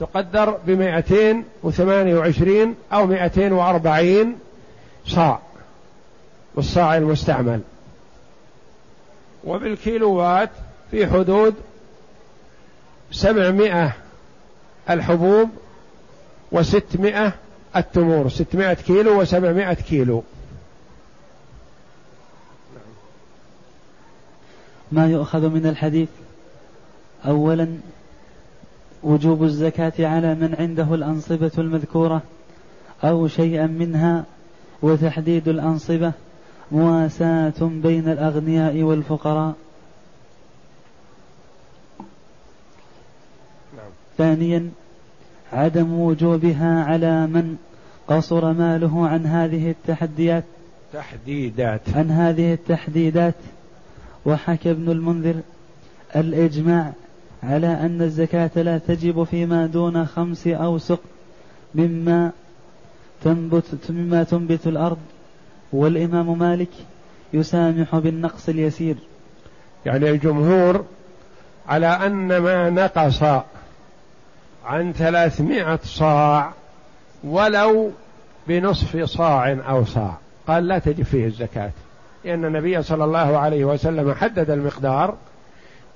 تقدر 0.00 0.58
بمائتين 0.66 1.44
وثمانية 1.62 2.16
وعشرين 2.16 2.74
أو 2.92 3.06
مائتين 3.06 3.52
وأربعين 3.52 4.38
صاع 5.06 5.40
والصاع 6.54 6.96
المستعمل. 6.96 7.60
وبالكيلوات 9.44 10.50
في 10.90 11.06
حدود 11.06 11.54
سبعمائة 13.10 13.92
الحبوب 14.90 15.48
وستمائة 16.52 17.32
التمور 17.76 18.28
ستمائة 18.28 18.74
كيلو 18.74 19.20
وسبعمائة 19.20 19.74
كيلو. 19.74 20.22
ما 24.92 25.06
يؤخذ 25.06 25.48
من 25.48 25.66
الحديث؟ 25.66 26.08
أولا 27.26 27.68
وجوب 29.02 29.42
الزكاة 29.44 29.92
على 29.98 30.34
من 30.34 30.54
عنده 30.58 30.94
الأنصبة 30.94 31.50
المذكورة 31.58 32.22
أو 33.04 33.28
شيئا 33.28 33.66
منها 33.66 34.24
وتحديد 34.82 35.48
الأنصبة 35.48 36.12
مواساة 36.72 37.52
بين 37.60 38.08
الأغنياء 38.08 38.82
والفقراء. 38.82 39.54
نعم. 43.76 43.90
ثانيا 44.18 44.70
عدم 45.52 46.00
وجوبها 46.00 46.84
على 46.84 47.26
من 47.26 47.56
قصر 48.08 48.52
ماله 48.52 49.08
عن 49.08 49.26
هذه 49.26 49.70
التحديات. 49.70 50.44
تحديدات. 50.92 51.80
عن 51.94 52.10
هذه 52.10 52.52
التحديدات. 52.52 53.34
وحكى 54.28 54.70
ابن 54.70 54.90
المنذر 54.90 55.34
الإجماع 56.16 56.92
على 57.42 57.66
أن 57.66 58.02
الزكاة 58.02 58.50
لا 58.56 58.78
تجب 58.78 59.24
فيما 59.24 59.66
دون 59.66 60.06
خمس 60.06 60.46
أوسق 60.46 61.00
مما 61.74 62.32
تنبت 63.24 63.64
مما 63.90 64.24
تنبت 64.24 64.66
الأرض 64.66 64.98
والإمام 65.72 66.38
مالك 66.38 66.68
يسامح 67.32 67.96
بالنقص 67.96 68.48
اليسير. 68.48 68.96
يعني 69.86 70.10
الجمهور 70.10 70.84
على 71.68 71.86
أن 71.86 72.38
ما 72.38 72.70
نقص 72.70 73.22
عن 74.64 74.92
ثلاثمائة 74.92 75.80
صاع 75.84 76.52
ولو 77.24 77.90
بنصف 78.48 79.04
صاع 79.04 79.52
أو 79.52 79.84
صاع 79.84 80.16
قال 80.46 80.68
لا 80.68 80.78
تجب 80.78 81.04
فيه 81.04 81.26
الزكاة. 81.26 81.70
لأن 82.28 82.44
النبي 82.44 82.82
صلى 82.82 83.04
الله 83.04 83.38
عليه 83.38 83.64
وسلم 83.64 84.14
حدد 84.14 84.50
المقدار 84.50 85.16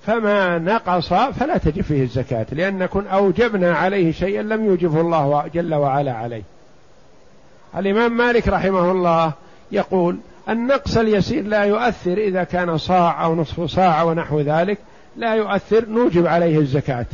فما 0.06 0.58
نقص 0.58 1.14
فلا 1.14 1.58
تجب 1.58 1.82
فيه 1.82 2.02
الزكاة 2.02 2.46
لأن 2.52 2.78
نكون 2.78 3.06
أوجبنا 3.06 3.74
عليه 3.74 4.12
شيئا 4.12 4.42
لم 4.42 4.64
يوجبه 4.64 5.00
الله 5.00 5.50
جل 5.54 5.74
وعلا 5.74 6.12
عليه. 6.12 6.42
الإمام 7.76 8.16
مالك 8.16 8.48
رحمه 8.48 8.90
الله 8.90 9.32
يقول 9.72 10.18
النقص 10.48 10.96
اليسير 10.96 11.44
لا 11.44 11.64
يؤثر 11.64 12.18
إذا 12.18 12.44
كان 12.44 12.78
صاع 12.78 13.24
أو 13.24 13.34
نصف 13.34 13.60
صاع 13.60 14.02
ونحو 14.02 14.40
ذلك 14.40 14.78
لا 15.16 15.34
يؤثر 15.34 15.88
نوجب 15.88 16.26
عليه 16.26 16.58
الزكاة 16.58 17.06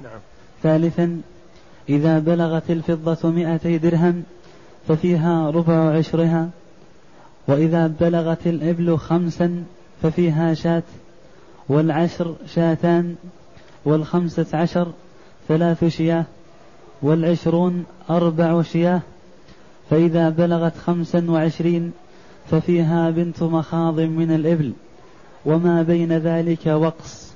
نعم 0.00 0.20
ثالثا 0.62 1.20
إذا 1.88 2.18
بلغت 2.18 2.70
الفضة 2.70 3.30
مئتي 3.30 3.78
درهم 3.78 4.22
ففيها 4.88 5.50
ربع 5.50 5.96
عشرها 5.96 6.50
وإذا 7.48 7.86
بلغت 7.86 8.46
الإبل 8.46 8.98
خمسا 8.98 9.64
ففيها 10.02 10.54
شاة 10.54 10.82
والعشر 11.68 12.34
شاتان 12.54 13.14
والخمسة 13.84 14.46
عشر 14.58 14.92
ثلاث 15.48 15.84
شياه 15.84 16.24
والعشرون 17.02 17.84
أربع 18.10 18.62
شياه 18.62 19.00
فإذا 19.90 20.28
بلغت 20.28 20.76
خمسا 20.76 21.30
وعشرين 21.30 21.92
ففيها 22.50 23.10
بنت 23.10 23.42
مخاض 23.42 24.00
من 24.00 24.34
الإبل. 24.34 24.72
وما 25.46 25.82
بين 25.82 26.12
ذلك 26.12 26.66
وقص؟ 26.66 27.32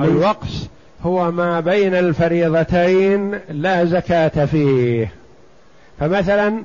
الوقص 0.00 0.68
هو 1.02 1.30
ما 1.30 1.60
بين 1.60 1.94
الفريضتين 1.94 3.40
لا 3.48 3.84
زكاة 3.84 4.44
فيه. 4.44 5.12
فمثلا 6.00 6.64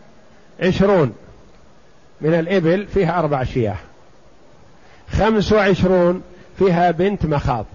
عشرون 0.63 1.13
من 2.21 2.33
الإبل 2.33 2.87
فيها 2.87 3.19
أربع 3.19 3.43
شياه. 3.43 3.75
خمس 5.09 5.53
وعشرون 5.53 6.21
فيها 6.59 6.91
بنت 6.91 7.25
مخاض. 7.25 7.65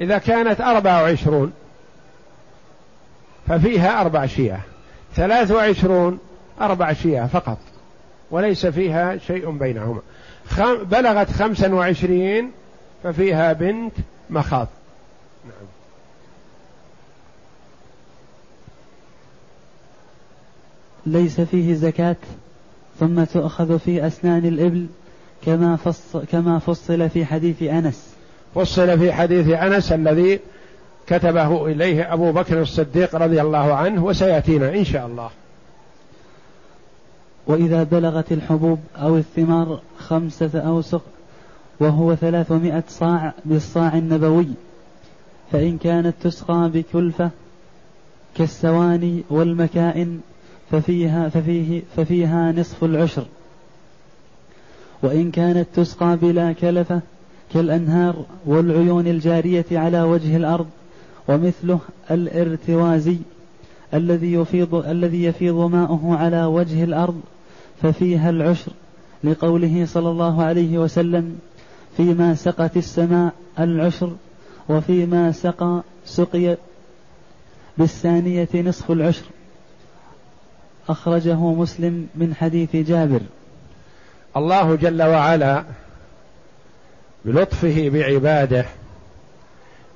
إذا 0.00 0.18
كانت 0.18 0.60
أربع 0.60 1.02
وعشرون 1.02 1.52
ففيها 3.48 4.00
أربع 4.00 4.26
شياه. 4.26 4.60
ثلاث 5.14 5.50
وعشرون 5.50 6.18
أربع 6.60 6.92
شياه 6.92 7.26
فقط 7.26 7.58
وليس 8.30 8.66
فيها 8.66 9.16
شيء 9.16 9.50
بينهما. 9.50 10.00
بلغت 10.82 11.30
خمسا 11.30 11.74
وعشرين 11.74 12.50
ففيها 13.04 13.52
بنت 13.52 13.92
مخاض. 14.30 14.68
ليس 21.06 21.40
فيه 21.40 21.74
زكاة 21.74 22.16
ثم 23.00 23.24
تؤخذ 23.24 23.78
في 23.78 24.06
أسنان 24.06 24.44
الإبل 24.46 24.86
كما 25.46 25.76
فصل, 25.76 26.24
كما 26.32 26.58
فصل 26.58 27.10
في 27.10 27.24
حديث 27.24 27.62
أنس. 27.62 28.14
فصل 28.54 28.98
في 28.98 29.12
حديث 29.12 29.48
أنس 29.48 29.92
الذي 29.92 30.40
كتبه 31.06 31.66
إليه 31.66 32.12
أبو 32.14 32.32
بكر 32.32 32.62
الصديق 32.62 33.16
رضي 33.16 33.40
الله 33.40 33.74
عنه 33.74 34.04
وسيأتينا 34.04 34.74
إن 34.74 34.84
شاء 34.84 35.06
الله. 35.06 35.30
وإذا 37.46 37.82
بلغت 37.82 38.32
الحبوب 38.32 38.78
أو 38.96 39.16
الثمار 39.16 39.80
خمسة 39.98 40.60
أوسق 40.60 41.02
وهو 41.80 42.14
ثلاثمائة 42.14 42.84
صاع 42.88 43.32
بالصاع 43.44 43.98
النبوي 43.98 44.48
فإن 45.52 45.78
كانت 45.78 46.14
تسقى 46.22 46.70
بكلفة 46.74 47.30
كالسواني 48.34 49.24
والمكائن 49.30 50.20
ففيها 50.70 51.28
ففيه 51.28 51.82
ففيها 51.96 52.52
نصف 52.52 52.84
العشر. 52.84 53.26
وإن 55.02 55.30
كانت 55.30 55.66
تسقى 55.74 56.16
بلا 56.16 56.52
كلفة 56.52 57.00
كالأنهار 57.52 58.24
والعيون 58.46 59.06
الجارية 59.06 59.66
على 59.72 60.02
وجه 60.02 60.36
الأرض 60.36 60.66
ومثله 61.28 61.80
الارتوازي 62.10 63.16
الذي 63.94 64.32
يفيض 64.32 64.74
الذي 64.74 65.24
يفيض 65.24 65.54
ماؤه 65.54 66.16
على 66.16 66.44
وجه 66.44 66.84
الأرض 66.84 67.20
ففيها 67.82 68.30
العشر 68.30 68.72
لقوله 69.24 69.86
صلى 69.86 70.10
الله 70.10 70.42
عليه 70.42 70.78
وسلم 70.78 71.38
فيما 71.96 72.34
سقت 72.34 72.76
السماء 72.76 73.32
العشر 73.58 74.12
وفيما 74.68 75.32
سقى 75.32 75.82
سقي 76.04 76.56
بالثانية 77.78 78.48
نصف 78.54 78.90
العشر 78.90 79.24
أخرجه 80.88 81.34
مسلم 81.34 82.08
من 82.14 82.34
حديث 82.34 82.76
جابر. 82.76 83.20
الله 84.36 84.74
جل 84.74 85.02
وعلا 85.02 85.64
بلطفه 87.24 87.88
بعباده 87.88 88.64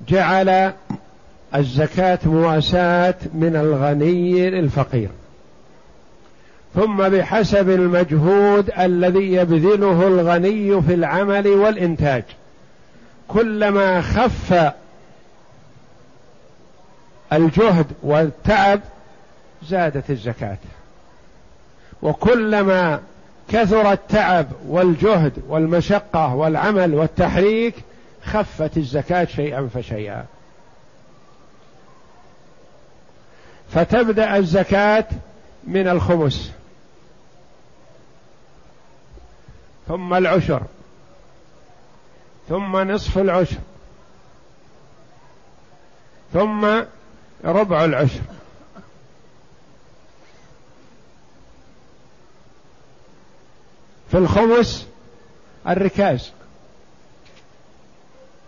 جعل 0.07 0.73
الزكاة 1.55 2.19
مواساة 2.25 3.15
من 3.33 3.55
الغني 3.55 4.49
للفقير 4.49 5.09
ثم 6.75 7.09
بحسب 7.09 7.69
المجهود 7.69 8.71
الذي 8.79 9.33
يبذله 9.33 10.07
الغني 10.07 10.81
في 10.81 10.93
العمل 10.93 11.47
والإنتاج. 11.47 12.23
كلما 13.27 14.01
خف 14.01 14.73
الجهد 17.33 17.85
والتعب 18.03 18.79
زادت 19.69 20.09
الزكاة. 20.09 20.57
وكلما 22.03 23.01
كثر 23.49 23.91
التعب 23.91 24.47
والجهد 24.67 25.33
والمشقة 25.47 26.35
والعمل 26.35 26.93
والتحريك 26.93 27.75
خفت 28.25 28.77
الزكاة 28.77 29.25
شيئا 29.25 29.69
فشيئا. 29.73 30.25
فتبدأ 33.73 34.37
الزكاة 34.37 35.05
من 35.63 35.87
الخمس. 35.87 36.51
ثم 39.87 40.13
العشر. 40.13 40.61
ثم 42.49 42.91
نصف 42.91 43.17
العشر. 43.17 43.57
ثم 46.33 46.65
ربع 47.45 47.85
العشر. 47.85 48.21
في 54.13 54.19
الخمس 54.19 54.87
الركاز. 55.67 56.31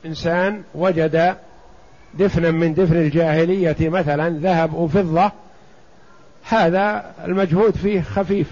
إنسان 0.06 0.63
وجد 0.75 1.38
دفنا 2.13 2.51
من 2.51 2.73
دفن 2.73 2.95
الجاهلية 2.95 3.75
مثلا 3.80 4.30
ذهب 4.30 4.73
وفضة 4.73 5.32
هذا 6.43 7.13
المجهود 7.23 7.75
فيه 7.75 8.01
خفيف 8.01 8.47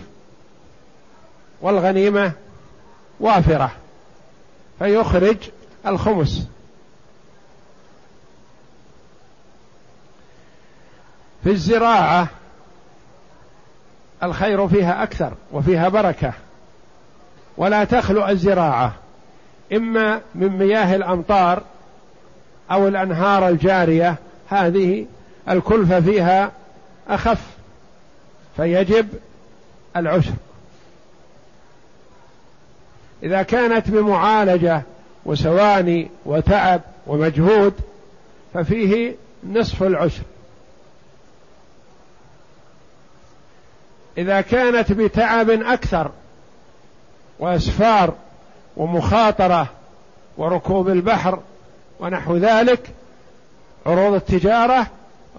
والغنيمة 1.61 2.31
وافرة 3.19 3.71
فيخرج 4.79 5.37
الخمس. 5.87 6.47
في 11.43 11.49
الزراعة 11.49 12.27
الخير 14.23 14.67
فيها 14.67 15.03
أكثر 15.03 15.33
وفيها 15.51 15.89
بركة. 15.89 16.33
ولا 17.57 17.83
تخلو 17.83 18.27
الزراعة 18.27 18.93
إما 19.73 20.21
من 20.35 20.47
مياه 20.47 20.95
الأمطار 20.95 21.63
أو 22.71 22.87
الأنهار 22.87 23.49
الجارية 23.49 24.15
هذه 24.49 25.05
الكلفة 25.49 26.01
فيها 26.01 26.51
أخف 27.07 27.41
فيجب 28.57 29.07
العشر 29.95 30.33
إذا 33.23 33.43
كانت 33.43 33.89
بمعالجة 33.89 34.81
وسواني 35.25 36.09
وتعب 36.25 36.81
ومجهود 37.07 37.73
ففيه 38.53 39.15
نصف 39.43 39.83
العشر 39.83 40.23
إذا 44.17 44.41
كانت 44.41 44.91
بتعب 44.91 45.49
أكثر 45.49 46.11
وأسفار 47.39 48.13
ومخاطرة 48.77 49.67
وركوب 50.37 50.89
البحر 50.89 51.39
ونحو 51.99 52.37
ذلك 52.37 52.89
عروض 53.85 54.13
التجارة 54.13 54.87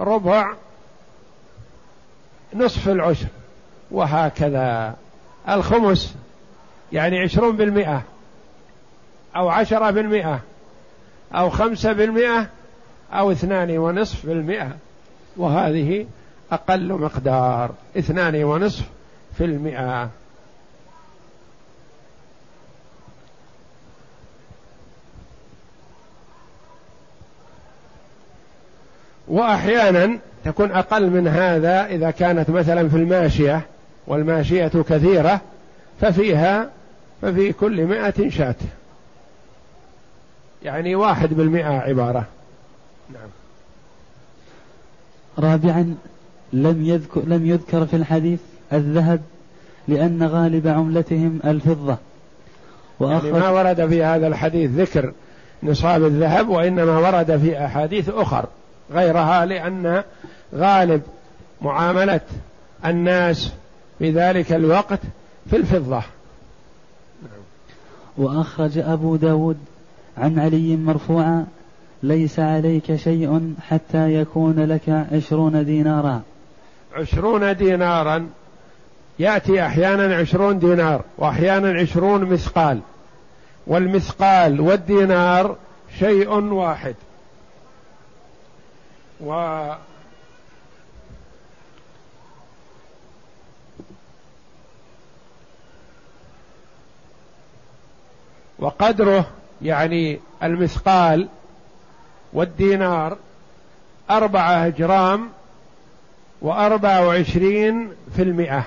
ربع 0.01 0.55
نصف 2.55 2.89
العشر 2.89 3.27
وهكذا. 3.91 4.95
الخمس 5.49 6.15
يعني 6.93 7.21
عشرون 7.21 7.57
بالمئة 7.57 8.03
أو 9.37 9.49
عشرة 9.49 9.91
بالمئة 9.91 10.41
أو 11.35 11.51
خمسة 11.51 11.93
بالمئة 11.93 12.49
أو 13.13 13.33
اثنان 13.33 13.79
ونصف 13.79 14.27
بالمئة 14.27 14.77
وهذه 15.37 16.07
أقل 16.53 16.93
مقدار 16.93 17.71
اثنان 17.99 18.45
ونصف 18.45 18.85
في 19.39 19.45
المئة. 19.45 20.11
وأحيانا 29.29 30.19
تكون 30.45 30.73
أقل 30.73 31.11
من 31.11 31.29
هذا 31.29 31.87
إذا 31.87 32.11
كانت 32.11 32.51
مثلا 32.51 32.89
في 32.89 32.97
الماشية 32.97 33.61
والماشية 34.07 34.71
كثيرة 34.89 35.41
ففيها 36.01 36.71
ففي 37.23 37.53
كل 37.53 37.85
مائة 37.85 38.31
شاة. 38.31 38.55
يعني 40.63 40.95
واحد 40.95 41.35
بالمئة 41.35 41.79
عبارة. 41.79 42.25
نعم. 43.13 43.29
رابعا 45.39 45.95
لم 46.53 46.85
يذكر 46.85 47.21
لم 47.27 47.47
يذكر 47.47 47.87
في 47.87 47.97
الحديث 47.97 48.41
الذهب 48.73 49.21
لأن 49.89 50.23
غالب 50.23 50.69
عملتهم 50.69 51.41
الفضة. 51.45 51.97
يعني 53.01 53.33
ما 53.33 53.49
ورد 53.49 53.89
في 53.89 54.05
هذا 54.05 54.27
الحديث 54.27 54.71
ذكر 54.71 55.13
نصاب 55.63 56.05
الذهب 56.05 56.49
وإنما 56.49 56.99
ورد 56.99 57.37
في 57.37 57.65
أحاديث 57.65 58.09
أخر. 58.09 58.47
غيرها 58.95 59.45
لأن 59.45 60.03
غالب 60.55 61.03
معاملة 61.63 62.21
الناس 62.87 63.53
في 63.99 64.11
ذلك 64.11 64.53
الوقت 64.53 65.01
في 65.51 65.57
الفضة. 65.57 66.03
وأخرج 68.17 68.79
أبو 68.79 69.17
داود 69.17 69.59
عن 70.19 70.39
علي 70.39 70.77
مرفوعا 70.77 71.47
ليس 72.03 72.39
عليك 72.39 72.97
شيء 72.97 73.55
حتى 73.69 74.15
يكون 74.15 74.65
لك 74.65 75.07
عشرون 75.13 75.65
دينارا. 75.65 76.23
عشرون 76.95 77.57
دينارا. 77.57 78.27
يأتي 79.19 79.67
أحيانا 79.67 80.17
عشرون 80.17 80.59
دينار 80.59 81.03
وأحيانا 81.19 81.81
عشرون 81.81 82.25
مثقال 82.25 82.81
والمثقال 83.67 84.61
والدينار 84.61 85.57
شيء 85.99 86.31
واحد. 86.31 86.95
و 89.25 89.75
وقدره 98.59 99.27
يعني 99.63 100.21
المثقال 100.43 101.29
والدينار 102.33 103.17
أربعة 104.11 104.69
جرام 104.69 105.29
وأربعة 106.43 107.07
وعشرين 107.07 107.93
في 108.17 108.23
المئة 108.23 108.65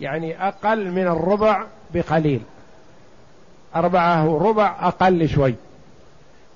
يعني 0.00 0.48
أقل 0.48 0.90
من 0.90 1.06
الربع 1.06 1.64
بقليل. 1.94 2.40
أربعة 3.76 4.38
ربع 4.38 4.76
أقل 4.80 5.28
شوي. 5.28 5.54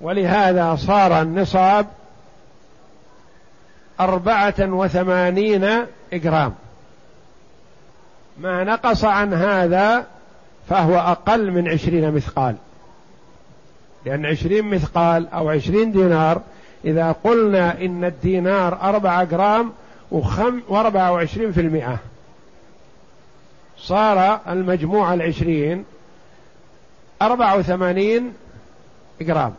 ولهذا 0.01 0.77
صار 0.77 1.23
النصاب 1.23 1.87
أربعة 4.01 4.55
وثمانين 4.61 5.69
إجرام. 6.13 6.55
ما 8.39 8.65
نقص 8.65 9.05
عن 9.05 9.35
هذا 9.35 10.07
فهو 10.69 10.99
أقل 10.99 11.51
من 11.51 11.69
عشرين 11.69 12.15
مثقال. 12.15 12.57
لأن 14.07 14.27
عشرين 14.27 14.65
مثقال 14.65 15.29
أو 15.29 15.51
عشرين 15.51 15.93
دينار 15.93 16.41
إذا 16.85 17.13
قلنا 17.13 17.81
إن 17.81 18.05
الدينار 18.05 18.83
أربعة 18.83 19.25
جرام 19.25 19.73
وخم 20.11 20.61
وأربعة 20.69 21.13
وعشرين 21.13 21.53
في 21.53 21.61
المئة. 21.61 21.99
صار 23.79 24.41
المجموع 24.49 25.15
العشرين 25.15 25.85
أربعة 27.23 27.57
وثمانين 27.57 28.33
جرام 29.21 29.55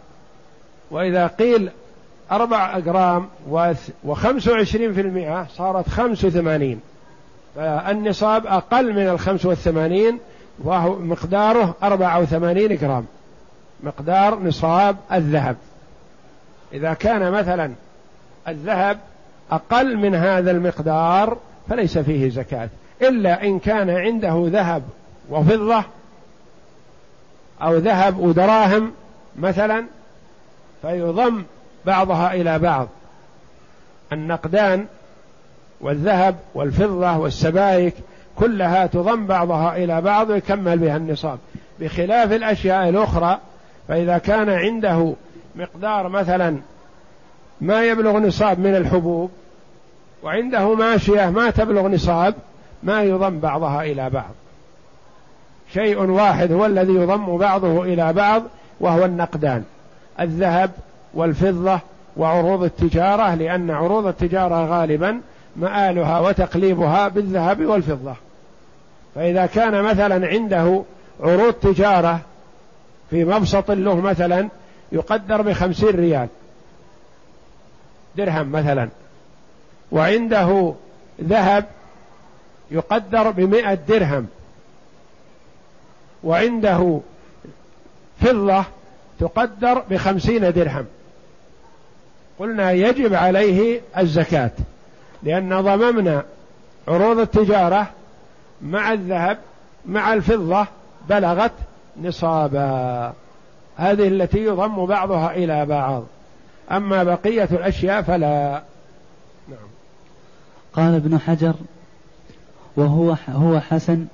وإذا 0.92 1.28
قيل 1.28 1.70
أربع 2.32 2.80
جرام 2.80 3.28
وخمس 4.04 4.48
وعشرين 4.48 4.94
في 4.94 5.02
المئة 5.02 5.48
صارت 5.56 5.90
خمس 5.90 6.26
وثمانين. 6.26 6.80
فالنصاب 7.56 8.48
أقل 8.48 8.94
من 8.94 9.08
الخمس 9.10 9.46
والثمانين 9.46 10.20
وهو 10.60 11.00
مقداره 11.00 11.76
أربعة 11.84 12.20
وثمانين 12.20 12.78
جرام. 12.78 13.06
مقدار 13.84 14.40
نصاب 14.40 14.98
الذهب. 15.12 15.56
إذا 16.74 16.94
كان 16.94 17.32
مثلا 17.32 17.72
الذهب 18.48 19.00
أقل 19.52 19.98
من 19.98 20.16
هذا 20.16 20.52
المقدار 20.52 21.38
فليس 21.70 21.98
فيه 21.98 22.30
زكاة. 22.30 22.70
إلا 23.02 23.44
إن 23.44 23.60
كان 23.60 23.90
عنده 23.90 24.46
ذهب 24.48 24.84
وفضة 25.30 25.84
أو 27.62 27.78
ذهب 27.78 28.20
ودراهم 28.20 28.92
مثلا 29.40 29.86
فيضم 30.82 31.44
بعضها 31.86 32.34
إلى 32.34 32.60
بعض. 32.60 32.88
النقدان 34.14 34.86
والذهب 35.82 36.36
والفضة 36.56 37.18
والسبائك 37.18 37.94
كلها 38.36 38.86
تضم 38.86 39.26
بعضها 39.26 39.76
إلى 39.78 40.02
بعض 40.02 40.30
ويكمل 40.30 40.78
بها 40.80 40.98
النصاب. 40.98 41.40
بخلاف 41.80 42.32
الأشياء 42.32 42.90
الأخرى 42.90 43.40
فإذا 43.88 44.18
كان 44.18 44.50
عنده 44.50 45.14
مقدار 45.56 46.10
مثلا 46.10 46.58
ما 47.62 47.84
يبلغ 47.84 48.20
نصاب 48.20 48.60
من 48.60 48.76
الحبوب 48.76 49.32
وعنده 50.24 50.76
ماشية 50.76 51.30
ما 51.30 51.50
تبلغ 51.50 51.88
نصاب 51.88 52.36
ما 52.84 53.04
يضم 53.04 53.40
بعضها 53.40 53.84
إلى 53.84 54.10
بعض. 54.10 54.32
شيء 55.74 56.00
واحد 56.00 56.52
هو 56.52 56.66
الذي 56.66 56.94
يضم 56.94 57.38
بعضه 57.38 57.84
إلى 57.84 58.14
بعض 58.14 58.44
وهو 58.80 59.06
النقدان. 59.06 59.64
الذهب 60.20 60.72
والفضة 61.14 61.80
وعروض 62.18 62.64
التجارة 62.64 63.36
لأن 63.36 63.72
عروض 63.72 64.06
التجارة 64.08 64.66
غالبا 64.66 65.22
مآلها 65.56 66.20
وتقليبها 66.20 67.08
بالذهب 67.08 67.66
والفضة. 67.66 68.16
فإذا 69.16 69.46
كان 69.46 69.84
مثلا 69.84 70.28
عنده 70.28 70.84
عروض 71.20 71.54
تجارة 71.54 72.20
في 73.10 73.26
مبسط 73.26 73.72
له 73.72 73.96
مثلا 73.96 74.50
يقدر 74.92 75.42
بخمسين 75.42 75.90
ريال 75.90 76.28
درهم 78.18 78.52
مثلا 78.52 78.90
وعنده 79.92 80.74
ذهب 81.22 81.66
يقدر 82.72 83.32
بمئة 83.32 83.74
درهم 83.74 84.28
وعنده 86.24 87.00
فضة 88.22 88.64
تقدر 89.20 89.84
بخمسين 89.90 90.52
درهم. 90.52 90.86
قلنا 92.44 92.72
يجب 92.72 93.14
عليه 93.14 93.82
الزكاة 93.98 94.52
لأن 95.24 95.62
ضممنا 95.62 96.24
عروض 96.88 97.20
التجارة 97.20 97.90
مع 98.62 98.94
الذهب 98.94 99.38
مع 99.86 100.14
الفضة 100.14 100.68
بلغت 101.10 101.52
نصابا. 102.02 103.14
هذه 103.78 104.08
التي 104.08 104.38
يضم 104.40 104.86
بعضها 104.86 105.36
إلى 105.36 105.66
بعض. 105.66 106.04
أما 106.72 107.04
بقية 107.04 107.50
الأشياء 107.52 108.02
فلا. 108.02 108.64
نعم. 109.48 109.68
قال 110.74 110.96
ابن 110.96 111.20
حجر 111.20 111.54
وهو 112.76 113.16
هو 113.30 113.60
حسن 113.60 114.06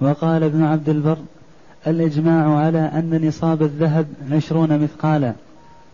وقال 0.00 0.42
ابن 0.42 0.64
عبد 0.64 0.88
البر 0.88 1.18
الإجماع 1.86 2.58
على 2.58 2.78
أن 2.78 3.28
نصاب 3.28 3.62
الذهب 3.62 4.06
عشرون 4.32 4.82
مثقالا. 4.82 5.32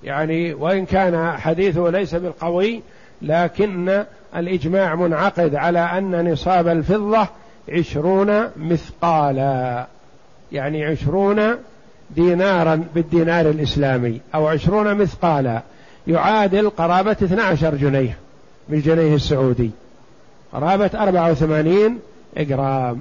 يعني 0.05 0.55
وإن 0.55 0.87
كان 0.87 1.37
حديثه 1.39 1.91
ليس 1.91 2.15
بالقوي 2.15 2.83
لكن 3.23 4.05
الإجماع 4.37 4.95
منعقد 4.95 5.55
على 5.55 5.79
أن 5.79 6.33
نصاب 6.33 6.69
الفضة 6.69 7.29
عشرون 7.69 8.51
مثقالا 8.57 9.87
يعني 10.53 10.85
عشرون 10.85 11.57
دينارا 12.11 12.85
بالدينار 12.95 13.51
الإسلامي 13.51 14.21
أو 14.35 14.47
عشرون 14.47 14.95
مثقالا. 14.95 15.63
يعادل 16.07 16.71
قرابة 16.71 17.13
12 17.13 17.75
جنيه 17.75 18.17
بالجنيه 18.69 19.15
السعودي. 19.15 19.71
قرابة 20.53 20.91
84 20.95 21.99
إجرام. 22.37 23.01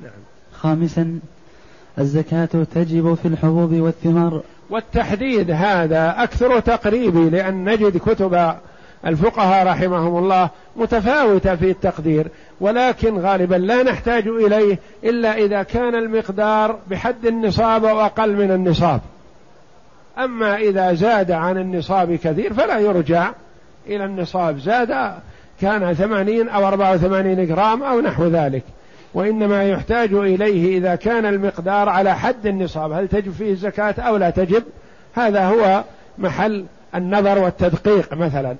نعم. 0.00 0.10
خامسا 0.52 1.18
الزكاة 1.98 2.48
تجب 2.74 3.14
في 3.14 3.28
الحبوب 3.28 3.72
والثمار. 3.72 4.42
والتحديد 4.70 5.50
هذا 5.50 6.14
أكثر 6.18 6.60
تقريبي 6.60 7.30
لأن 7.30 7.64
نجد 7.64 7.96
كتب 7.96 8.54
الفقهاء 9.06 9.66
رحمهم 9.66 10.18
الله 10.18 10.50
متفاوتة 10.76 11.56
في 11.56 11.70
التقدير 11.70 12.26
ولكن 12.60 13.18
غالبا 13.18 13.54
لا 13.54 13.82
نحتاج 13.82 14.28
إليه 14.28 14.78
إلا 15.04 15.34
إذا 15.34 15.62
كان 15.62 15.94
المقدار 15.94 16.78
بحد 16.90 17.26
النصاب 17.26 17.84
أو 17.84 18.00
أقل 18.00 18.36
من 18.36 18.50
النصاب. 18.50 19.00
أما 20.18 20.56
إذا 20.56 20.94
زاد 20.94 21.30
عن 21.30 21.58
النصاب 21.58 22.14
كثير 22.14 22.54
فلا 22.54 22.78
يرجع 22.78 23.30
إلى 23.86 24.04
النصاب 24.04 24.58
زاد 24.58 25.14
كان 25.60 25.94
ثمانين 25.94 26.48
أو 26.48 26.68
أربعة 26.68 26.92
وثمانين 26.92 27.46
جرام 27.46 27.82
أو 27.82 28.00
نحو 28.00 28.26
ذلك. 28.26 28.62
وإنما 29.14 29.64
يحتاج 29.64 30.12
إليه 30.12 30.78
إذا 30.78 30.94
كان 30.94 31.26
المقدار 31.26 31.88
على 31.88 32.16
حد 32.16 32.46
النصاب. 32.46 32.92
هل 32.92 33.08
تجب 33.08 33.32
فيه 33.32 33.52
الزكاة 33.52 33.94
أو 33.98 34.16
لا 34.16 34.30
تجب؟ 34.30 34.62
هذا 35.14 35.48
هو 35.48 35.84
محل 36.18 36.64
النظر 36.94 37.38
والتدقيق 37.38 38.14
مثلا. 38.14 38.56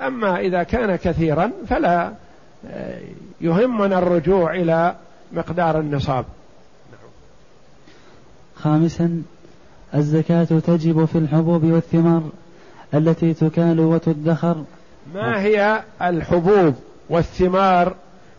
أما 0.00 0.40
إذا 0.40 0.62
كان 0.62 0.96
كثيرا 0.96 1.50
فلا 1.68 2.12
آه، 2.70 3.00
يهمنا 3.40 3.98
الرجوع 3.98 4.54
إلى 4.54 4.94
مقدار 5.32 5.80
النصاب. 5.80 6.24
خامسا 8.54 9.22
الزكاة 9.94 10.44
تجب 10.44 11.04
في 11.04 11.18
الحبوب 11.18 11.64
والثمار 11.64 12.22
التي 12.94 13.34
تكال 13.34 13.80
وتدخر. 13.80 14.64
ما 15.14 15.42
هي 15.42 15.82
الحبوب 16.02 16.74
والثمار 17.10 17.94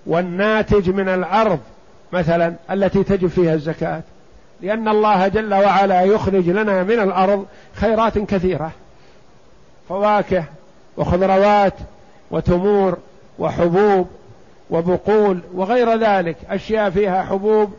والناتج 0.10 0.90
من 0.90 1.10
الأرض 1.10 1.60
مثلا 2.12 2.54
التي 2.72 3.04
تجب 3.04 3.28
فيها 3.28 3.54
الزكاة. 3.54 4.02
لأن 4.62 4.88
الله 4.88 5.28
جل 5.28 5.54
وعلا 5.54 6.02
يخرج 6.02 6.50
لنا 6.50 6.84
من 6.84 7.00
الأرض 7.00 7.46
خيرات 7.74 8.18
كثيرة. 8.18 8.72
فواكه 9.90 10.44
وخضروات 10.98 11.74
وتمور 12.32 12.98
وحبوب 13.40 14.08
وبقول 14.70 15.40
وغير 15.54 15.98
ذلك. 15.98 16.38
أشياء 16.50 16.90
فيها 16.90 17.24
حبوب 17.24 17.74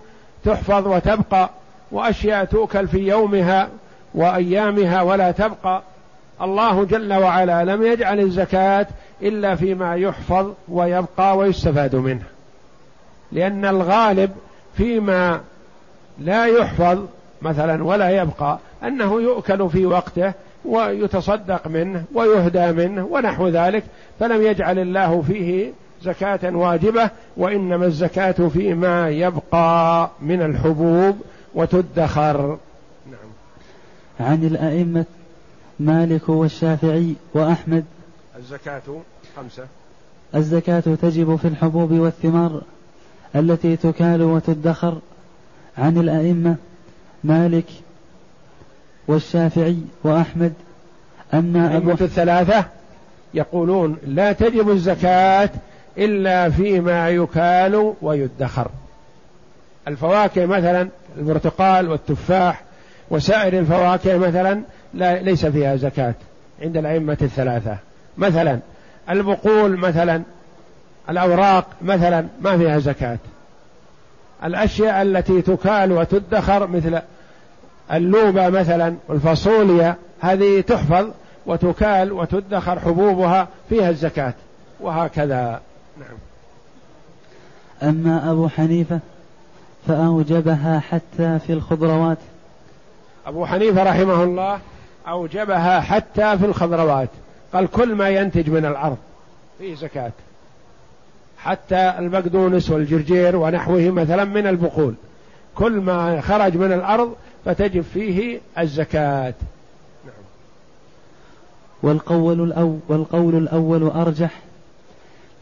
تحفظ 0.44 0.86
وتبقى 0.86 1.50
وأشياء 1.92 2.44
تؤكل 2.44 2.88
في 2.88 2.98
يومها 2.98 3.68
وأيامها 4.14 5.02
ولا 5.02 5.30
تبقى. 5.30 5.82
الله 6.42 6.84
جل 6.84 7.12
وعلا 7.12 7.64
لم 7.64 7.82
يجعل 7.82 8.20
الزكاة 8.20 8.86
إلا 9.22 9.54
فيما 9.54 9.94
يحفظ 9.94 10.52
ويبقى 10.68 11.36
ويستفاد 11.36 11.96
منه. 11.96 12.22
لأن 13.32 13.64
الغالب 13.64 14.30
فيما 14.76 15.40
لا 16.18 16.46
يحفظ 16.46 17.04
مثلا 17.42 17.84
ولا 17.84 18.10
يبقى 18.10 18.58
أنه 18.84 19.20
يؤكل 19.20 19.70
في 19.70 19.86
وقته 19.86 20.32
ويتصدق 20.64 21.68
منه 21.68 22.04
ويهدى 22.14 22.72
منه 22.72 23.08
ونحو 23.10 23.48
ذلك 23.48 23.84
فلم 24.20 24.42
يجعل 24.42 24.78
الله 24.78 25.22
فيه 25.22 25.72
زكاة 26.02 26.56
واجبة 26.56 27.10
وإنما 27.36 27.86
الزكاة 27.86 28.48
فيما 28.48 29.10
يبقى 29.10 30.10
من 30.22 30.42
الحبوب 30.42 31.20
وتدخر. 31.54 32.58
نعم. 33.10 33.30
عن 34.20 34.44
الأئمة 34.44 35.04
مالك 35.80 36.28
والشافعي 36.28 37.14
وأحمد 37.34 37.84
الزكاة 38.40 38.82
خمسة. 39.36 39.64
الزكاة 40.34 40.80
تجب 40.80 41.36
في 41.36 41.48
الحبوب 41.48 41.92
والثمار 41.92 42.62
التي 43.36 43.76
تكال 43.76 44.22
وتدخر 44.22 44.98
عن 45.78 45.98
الأئمة 45.98 46.56
مالك 47.24 47.64
والشافعي 49.08 49.78
وأحمد 50.04 50.52
أما 51.34 51.76
أبو 51.76 51.90
الثلاثة 51.90 52.64
يقولون 53.34 53.96
لا 54.06 54.32
تجب 54.32 54.70
الزكاة 54.70 55.50
إلا 55.98 56.50
فيما 56.50 57.10
يكال 57.10 57.94
ويدخر. 58.02 58.70
الفواكه 59.88 60.46
مثلا 60.46 60.88
البرتقال 61.16 61.88
والتفاح 61.88 62.62
وسائر 63.10 63.58
الفواكه 63.58 64.18
مثلا 64.18 64.62
لا 64.94 65.22
ليس 65.22 65.46
فيها 65.46 65.76
زكاة 65.76 66.14
عند 66.62 66.76
الأئمة 66.76 67.18
الثلاثة. 67.22 67.89
مثلا 68.18 68.58
البقول 69.10 69.76
مثلا 69.76 70.22
الأوراق 71.10 71.66
مثلا 71.82 72.26
ما 72.40 72.58
فيها 72.58 72.78
زكاة. 72.78 73.18
الأشياء 74.44 75.02
التي 75.02 75.42
تكال 75.42 75.92
وتدخر 75.92 76.66
مثل 76.66 77.00
اللوبة 77.92 78.48
مثلا 78.48 78.94
والفاصوليا 79.08 79.94
هذه 80.20 80.60
تحفظ 80.60 81.06
وتكال 81.46 82.12
وتدخر 82.12 82.80
حبوبها 82.80 83.48
فيها 83.68 83.90
الزكاة. 83.90 84.34
وهكذا. 84.80 85.60
نعم. 85.98 86.18
أما 87.90 88.30
أبو 88.30 88.48
حنيفة 88.48 88.98
فأوجبها 89.88 90.80
حتى 90.80 91.38
في 91.46 91.52
الخضروات. 91.52 92.18
أبو 93.26 93.46
حنيفة 93.46 93.82
رحمه 93.82 94.22
الله 94.22 94.58
أوجبها 95.08 95.80
حتى 95.80 96.38
في 96.38 96.44
الخضروات. 96.44 97.08
قال 97.52 97.66
كل 97.70 97.94
ما 97.94 98.08
ينتج 98.08 98.50
من 98.50 98.66
الأرض 98.66 98.96
فيه 99.58 99.74
زكاة. 99.74 100.12
حتى 101.38 101.94
البقدونس 101.98 102.70
والجرجير 102.70 103.36
ونحوه 103.36 103.90
مثلا 103.90 104.24
من 104.24 104.46
البقول 104.46 104.94
كل 105.54 105.72
ما 105.72 106.20
خرج 106.20 106.56
من 106.56 106.72
الأرض 106.72 107.14
فتجب 107.44 107.84
فيه 107.94 108.40
الزكاة. 108.58 109.34
نعم. 110.04 110.14
والقول 111.82 112.40
الأول, 112.40 112.78
والقول 112.88 113.34
الأول 113.34 113.82
أرجح 113.82 114.30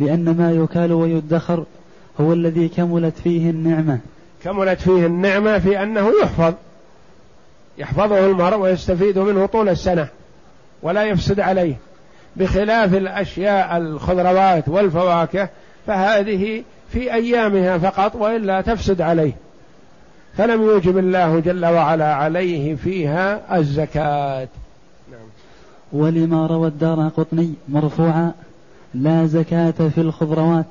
لأن 0.01 0.37
ما 0.37 0.53
يكال 0.53 0.93
ويدخر 0.93 1.65
هو 2.21 2.33
الذي 2.33 2.69
كملت 2.69 3.19
فيه 3.19 3.51
النعمة. 3.51 3.99
كملت 4.45 4.81
فيه 4.81 5.07
النعمة 5.07 5.59
في 5.59 5.83
أنه 5.83 6.13
يحفظ. 6.23 6.55
يحفظه 7.79 8.27
المرء 8.27 8.57
ويستفيد 8.57 9.19
منه 9.19 9.47
طول 9.47 9.69
السنة. 9.69 10.09
ولا 10.83 11.05
يفسد 11.05 11.41
عليه. 11.41 11.75
بخلاف 12.39 12.95
الأشياء 12.95 13.77
الخضروات 13.77 14.69
والفواكه 14.69 15.49
فهذه 15.87 16.63
في 16.93 17.15
أيامها 17.15 17.79
فقط 17.79 18.15
وإلا 18.15 18.61
تفسد 18.61 19.01
عليه. 19.01 19.33
فلم 20.37 20.63
يوجب 20.63 20.99
الله 20.99 21.41
جل 21.41 21.67
وعلا 21.67 22.15
عليه 22.15 22.75
فيها 22.75 23.59
الزكاة. 23.59 24.49
نعم. 25.11 25.21
ولما 25.93 26.47
روى 26.47 26.69
الدار 26.69 27.11
قطني 27.17 27.55
مرفوعا 27.69 28.33
لا 28.95 29.27
زكاة 29.27 29.71
في 29.95 30.01
الخضروات 30.01 30.67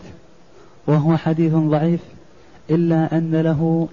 وهو 0.88 1.18
حديث 1.18 1.54
ضعيف 1.54 2.00
إلا 2.70 3.18
أن 3.18 3.42
له 3.42 3.88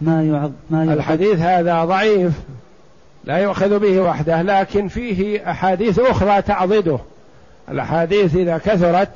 ما 0.00 0.24
يعظ 0.24 0.50
ما 0.70 0.84
يعظ 0.84 0.96
الحديث 0.96 1.38
هذا 1.38 1.84
ضعيف 1.84 2.32
لا 3.24 3.36
يؤخذ 3.36 3.78
به 3.78 4.00
وحده 4.00 4.42
لكن 4.42 4.88
فيه 4.88 5.50
أحاديث 5.50 5.98
أخرى 5.98 6.42
تعضده. 6.42 6.98
الأحاديث 7.72 8.36
إذا 8.36 8.58
كثرت 8.58 9.08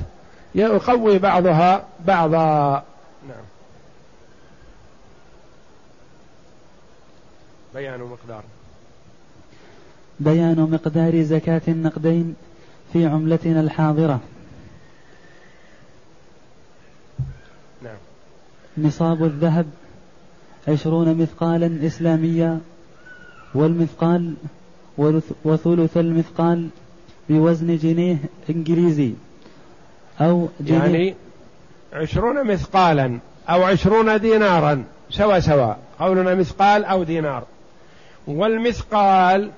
يقوي 0.54 1.18
بعضها 1.18 1.84
بعضا. 2.06 2.84
نعم. 3.28 3.44
بيان 7.74 8.00
مقدار. 8.00 8.42
بيان 10.20 10.60
مقدار 10.72 11.22
زكاة 11.22 11.62
النقدين 11.68 12.36
في 12.92 13.06
عملتنا 13.06 13.60
الحاضرة. 13.60 14.20
نعم. 17.82 17.96
نصاب 18.78 19.24
الذهب 19.24 19.66
عشرون 20.68 21.18
مثقالا 21.18 21.86
إسلاميا 21.86 22.60
والمثقال 23.54 24.34
وثلث 25.44 25.96
المثقال 25.96 26.68
بوزن 27.28 27.76
جنيه 27.76 28.16
إنجليزي 28.50 29.12
أو 30.20 30.48
جنيه 30.60 30.78
يعني 30.78 31.14
عشرون 31.92 32.46
مثقالا 32.46 33.18
أو 33.48 33.62
عشرون 33.62 34.20
دينارا 34.20 34.84
سوا 35.10 35.40
سوا 35.40 35.74
قولنا 35.98 36.34
مثقال 36.34 36.84
أو 36.84 37.02
دينار. 37.02 37.44
والمثقال 38.26 39.50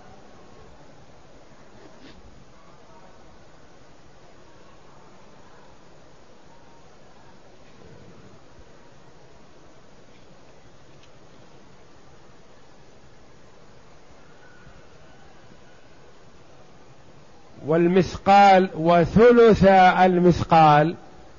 والمثقال 17.69 18.69
وثلث 18.75 19.65
المثقال 20.05 20.95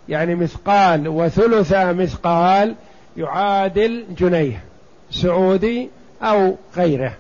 يعني 0.10 0.36
مثقال 0.36 1.08
وثلث 1.08 1.74
مثقال 1.74 2.76
يعادل 3.18 4.06
جنيه 4.18 4.63
سعودي 5.12 5.89
أو 6.22 6.56
غيره 6.78 7.13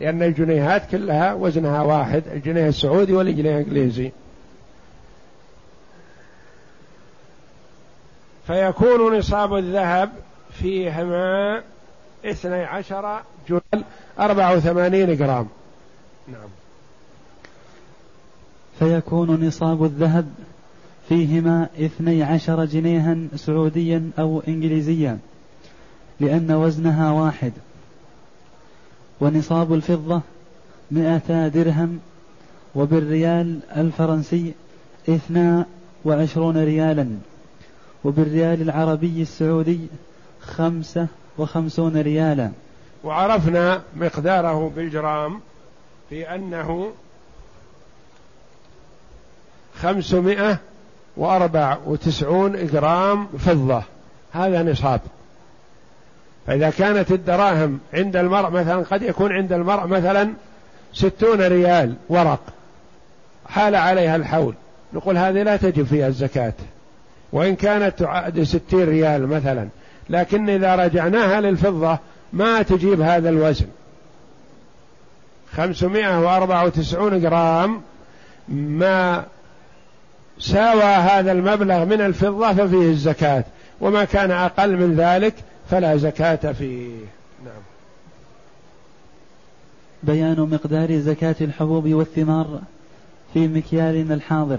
لأن 0.00 0.22
الجنيهات 0.22 0.90
كلها 0.90 1.34
وزنها 1.34 1.82
واحد 1.82 2.22
الجنيه 2.32 2.68
السعودي 2.68 3.12
والجنيه 3.12 3.58
الإنجليزي. 3.58 4.12
فيكون 8.46 9.18
نصاب 9.18 9.54
الذهب 9.54 10.10
فيهما 10.52 11.62
اثني 12.24 12.64
عشر 12.64 13.20
جنيه 13.48 13.84
أربعة 14.18 14.54
وثمانين 14.54 15.16
جرام. 15.16 15.48
نعم. 16.28 16.59
فيكون 18.80 19.46
نصاب 19.46 19.84
الذهب 19.84 20.26
فيهما 21.08 21.68
اثني 21.80 22.22
عشر 22.22 22.64
جنيها 22.64 23.16
سعوديا 23.36 24.10
أو 24.18 24.42
إنجليزيا 24.48 25.18
لأن 26.20 26.52
وزنها 26.52 27.12
واحد. 27.12 27.52
ونصاب 29.20 29.74
الفضة 29.74 30.20
مئتا 30.90 31.48
درهم 31.48 31.98
وبالريال 32.74 33.60
الفرنسي 33.76 34.54
اثنا 35.08 35.66
وعشرون 36.04 36.64
ريالا 36.64 37.08
وبالريال 38.04 38.62
العربي 38.62 39.22
السعودي 39.22 39.80
خمسة 40.40 41.06
وخمسون 41.38 41.96
ريالا. 41.96 42.50
وعرفنا 43.04 43.82
مقداره 43.96 44.72
بالجرام 44.76 45.40
في 46.10 46.34
أنه 46.34 46.92
خمسمائة 49.82 50.58
وأربع 51.16 51.78
وتسعون 51.86 52.66
جرام 52.66 53.26
فضة. 53.26 53.82
هذا 54.32 54.62
نصاب. 54.62 55.00
فإذا 56.46 56.70
كانت 56.70 57.12
الدراهم 57.12 57.80
عند 57.94 58.16
المرء 58.16 58.50
مثلا 58.50 58.84
قد 58.90 59.02
يكون 59.02 59.32
عند 59.32 59.52
المرء 59.52 59.86
مثلا 59.86 60.32
ستون 60.92 61.40
ريال 61.40 61.94
ورق. 62.08 62.40
حال 63.48 63.74
عليها 63.74 64.16
الحول. 64.16 64.54
نقول 64.92 65.16
هذه 65.16 65.42
لا 65.42 65.56
تجب 65.56 65.86
فيها 65.86 66.08
الزكاة. 66.08 66.52
وإن 67.32 67.56
كانت 67.56 67.98
تعادل 67.98 68.46
ستين 68.46 68.84
ريال 68.88 69.26
مثلا. 69.26 69.68
لكن 70.10 70.50
إذا 70.50 70.76
رجعناها 70.76 71.40
للفضة 71.40 71.98
ما 72.32 72.62
تجيب 72.62 73.00
هذا 73.00 73.28
الوزن. 73.28 73.66
خمسمائة 75.56 76.20
وأربعة 76.20 76.64
وتسعون 76.64 77.20
جرام 77.20 77.80
ما 78.48 79.24
ساوى 80.40 80.82
هذا 80.82 81.32
المبلغ 81.32 81.84
من 81.84 82.00
الفضة 82.00 82.52
ففيه 82.52 82.90
الزكاة. 82.90 83.44
وما 83.80 84.04
كان 84.04 84.30
أقل 84.30 84.76
من 84.76 84.94
ذلك 84.96 85.34
فلا 85.70 85.96
زكاة 85.96 86.52
فيه. 86.52 86.88
نعم. 87.44 87.62
بيان 90.02 90.40
مقدار 90.40 90.98
زكاة 90.98 91.36
الحبوب 91.40 91.88
والثمار 91.88 92.60
في 93.34 93.48
مكيالنا 93.48 94.14
الحاضر. 94.14 94.58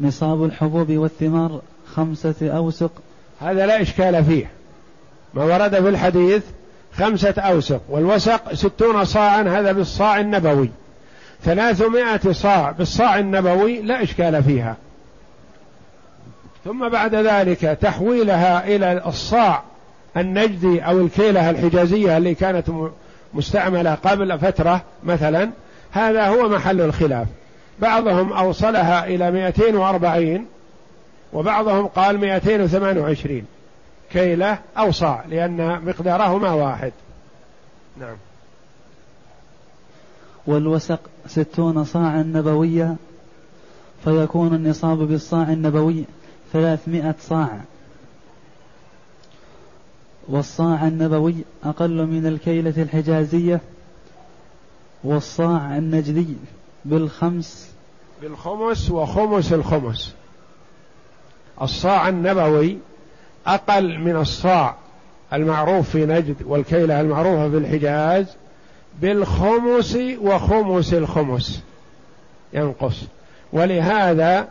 نصاب 0.00 0.44
الحبوب 0.44 0.90
والثمار 0.90 1.60
خمسة 1.94 2.34
أوسق. 2.42 2.90
هذا 3.40 3.66
لا 3.66 3.82
إشكال 3.82 4.24
فيه. 4.24 4.50
ما 5.34 5.44
ورد 5.44 5.80
في 5.80 5.88
الحديث 5.88 6.42
خمسة 6.94 7.34
أوسق 7.38 7.80
والوسق 7.88 8.54
ستون 8.54 9.04
صاعا 9.04 9.42
هذا 9.42 9.72
بالصاع 9.72 10.20
النبوي. 10.20 10.70
ثلاثمائة 11.44 12.32
صاع 12.32 12.70
بالصاع 12.70 13.18
النبوي 13.18 13.82
لا 13.82 14.02
إشكال 14.02 14.42
فيها. 14.42 14.76
ثم 16.64 16.88
بعد 16.88 17.14
ذلك 17.14 17.60
تحويلها 17.60 18.66
إلى 18.66 19.02
الصاع 19.06 19.62
النجدي 20.16 20.80
أو 20.80 21.00
الكيلة 21.00 21.50
الحجازية 21.50 22.16
اللي 22.16 22.34
كانت 22.34 22.70
مستعملة 23.34 23.94
قبل 23.94 24.38
فترة 24.38 24.82
مثلا. 25.04 25.50
هذا 25.92 26.26
هو 26.26 26.48
محل 26.48 26.80
الخلاف. 26.80 27.26
بعضهم 27.78 28.32
أوصلها 28.32 29.06
إلى 29.06 29.30
240 29.30 30.46
وبعضهم 31.32 31.86
قال 31.86 32.18
228 32.18 33.46
كيلة 34.12 34.58
أو 34.78 34.92
صاع 34.92 35.24
لأن 35.28 35.80
مقدارهما 35.84 36.52
واحد. 36.52 36.92
نعم. 38.00 38.16
والوسق 40.46 41.00
ستون 41.26 41.84
صاعا 41.84 42.22
نبوية 42.22 42.96
فيكون 44.04 44.54
النصاب 44.54 44.98
بالصاع 44.98 45.52
النبوي 45.52 46.04
ثلاثمائة 46.52 47.14
صاع. 47.20 47.60
والصاع 50.28 50.88
النبوي 50.88 51.34
أقل 51.64 52.06
من 52.06 52.26
الكيلة 52.26 52.82
الحجازية 52.82 53.60
والصاع 55.04 55.76
النجدي 55.76 56.36
بالخمس. 56.84 57.70
بالخمس 58.22 58.90
وخمس 58.90 59.52
الخمس. 59.52 60.14
الصاع 61.62 62.08
النبوي 62.08 62.78
أقل 63.46 63.98
من 63.98 64.16
الصاع 64.16 64.76
المعروف 65.32 65.90
في 65.90 66.06
نجد 66.06 66.36
والكيلة 66.46 67.00
المعروفة 67.00 67.50
في 67.50 67.56
الحجاز 67.56 68.26
بالخمس 69.00 69.98
وخمس 70.20 70.94
الخمس. 70.94 71.62
ينقص. 72.52 73.04
ولهذا 73.52 74.48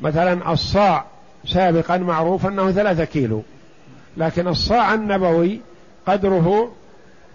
مثلا 0.00 0.52
الصاع 0.52 1.04
سابقا 1.46 1.96
معروف 1.96 2.46
أنه 2.46 2.70
ثلاثة 2.70 3.04
كيلو. 3.04 3.42
لكن 4.16 4.48
الصاع 4.48 4.94
النبوي 4.94 5.60
قدره 6.06 6.72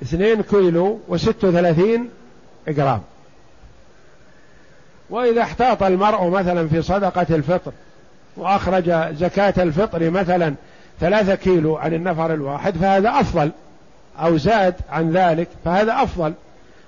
اثنين 0.03 0.41
كيلو 0.41 0.99
وست 1.07 1.43
وثلاثين 1.43 2.09
جرام. 2.67 3.01
وإذا 5.09 5.41
احتاط 5.41 5.83
المرء 5.83 6.29
مثلا 6.29 6.67
في 6.67 6.81
صدقة 6.81 7.25
الفطر 7.29 7.71
وأخرج 8.37 8.91
زكاة 9.13 9.63
الفطر 9.63 10.09
مثلا 10.09 10.53
ثلاثة 10.99 11.35
كيلو 11.35 11.77
عن 11.77 11.93
النفر 11.93 12.33
الواحد 12.33 12.77
فهذا 12.77 13.09
أفضل. 13.09 13.51
أو 14.19 14.37
زاد 14.37 14.75
عن 14.89 15.11
ذلك 15.11 15.47
فهذا 15.65 16.03
أفضل. 16.03 16.33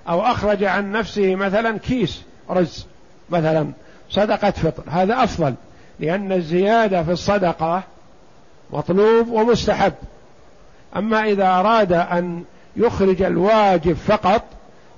أو 0.08 0.20
أخرج 0.20 0.64
عن 0.64 0.92
نفسه 0.92 1.34
مثلا 1.34 1.78
كيس 1.78 2.22
رز 2.50 2.86
مثلا 3.30 3.70
صدقة 4.10 4.50
فطر 4.50 4.82
هذا 4.86 5.24
أفضل. 5.24 5.54
لأن 6.00 6.32
الزيادة 6.32 7.02
في 7.02 7.12
الصدقة 7.12 7.82
مطلوب 8.72 9.28
ومستحب. 9.28 9.92
أما 10.96 11.24
إذا 11.24 11.46
أراد 11.46 11.92
أن 11.92 12.44
يخرج 12.76 13.22
الواجب 13.22 13.92
فقط 13.92 14.42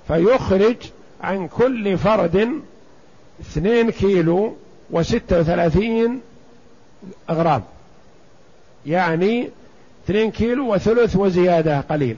فيخرج 0.08 0.76
عن 1.20 1.48
كل 1.48 1.98
فرد 1.98 2.50
اثنين 3.40 3.90
كيلو 3.90 4.56
وستة 4.90 5.40
وثلاثين 5.40 6.20
غرام. 7.30 7.62
يعني 8.86 9.50
اثنين 10.06 10.30
كيلو 10.30 10.74
وثلث 10.74 11.16
وزيادة 11.16 11.80
قليل. 11.80 12.16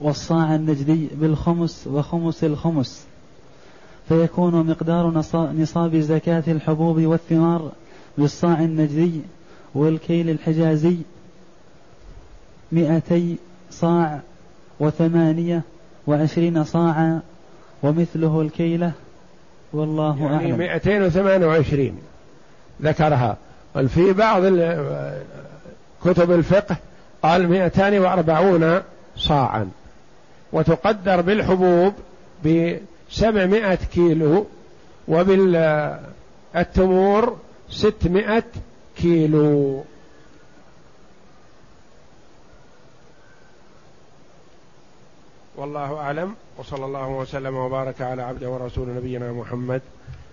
والصاع 0.00 0.54
النجدي 0.54 1.08
بالخمس 1.14 1.86
وخمس 1.86 2.44
الخمس. 2.44 3.06
فيكون 4.08 4.66
مقدار 4.66 5.10
نصاب 5.52 5.96
زكاة 5.96 6.44
الحبوب 6.48 7.00
والثمار 7.00 7.72
بالصاع 8.18 8.60
النجدي 8.60 9.20
والكيل 9.74 10.30
الحجازي 10.30 10.96
مئتي 12.72 13.36
صاع 13.70 14.20
وثمانية 14.80 15.62
وعشرين 16.06 16.64
صاعا 16.64 17.20
ومثله 17.82 18.40
الكيلة. 18.40 18.92
والله 19.72 20.16
يعني 20.22 20.36
أعلم. 20.36 20.60
يعني 20.60 20.74
228 20.74 21.98
ذكرها. 22.82 23.36
في 23.88 24.12
بعض 24.12 24.42
كتب 26.04 26.32
الفقه 26.32 26.76
قال 27.22 27.48
240 27.48 28.82
صاعا. 29.16 29.70
وتقدر 30.52 31.20
بالحبوب 31.20 31.94
بسبعمائة 32.44 33.74
كيلو 33.74 34.46
وبالتمور 35.08 36.16
ستمائة 37.70 38.44
كيلو. 38.96 39.84
والله 45.56 45.96
أعلم. 45.96 46.34
وصلى 46.58 46.84
الله 46.84 47.08
وسلم 47.08 47.54
وبارك 47.54 48.02
على 48.02 48.22
عبده 48.22 48.48
ورسول 48.48 48.88
نبينا 48.88 49.32
محمد 49.32 49.82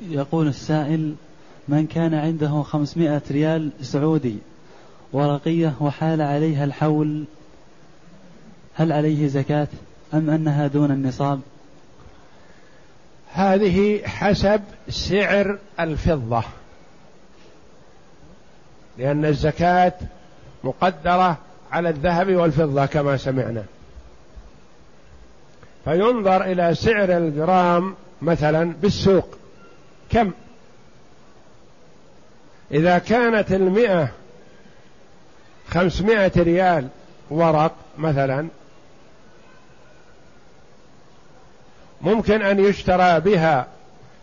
يقول 0.00 0.48
السائل 0.48 1.14
من 1.68 1.86
كان 1.86 2.14
عنده 2.14 2.62
خمسمائة 2.62 3.22
ريال 3.30 3.70
سعودي 3.82 4.38
ورقية 5.12 5.74
وحال 5.80 6.22
عليها 6.22 6.64
الحول 6.64 7.24
هل 8.74 8.92
عليه 8.92 9.26
زكاة 9.26 9.68
أم 10.14 10.30
أنها 10.30 10.66
دون 10.66 10.90
النصاب؟ 10.90 11.40
هذه 13.32 14.06
حسب 14.06 14.60
سعر 14.88 15.58
الفضة 15.80 16.42
لأن 18.98 19.24
الزكاة 19.24 19.92
مقدرة 20.64 21.38
على 21.72 21.88
الذهب 21.88 22.34
والفضة 22.34 22.86
كما 22.86 23.16
سمعنا. 23.16 23.64
فينظر 25.86 26.44
إلى 26.44 26.74
سعر 26.74 27.16
الجرام 27.16 27.94
مثلا 28.22 28.72
بالسوق. 28.82 29.28
كم؟ 30.10 30.30
إذا 32.72 32.98
كانت 32.98 33.52
المئة 33.52 34.08
خمسمائة 35.68 36.32
ريال 36.36 36.88
ورق 37.30 37.72
مثلا 37.98 38.48
ممكن 42.00 42.42
أن 42.42 42.60
يشترى 42.60 43.20
بها 43.20 43.66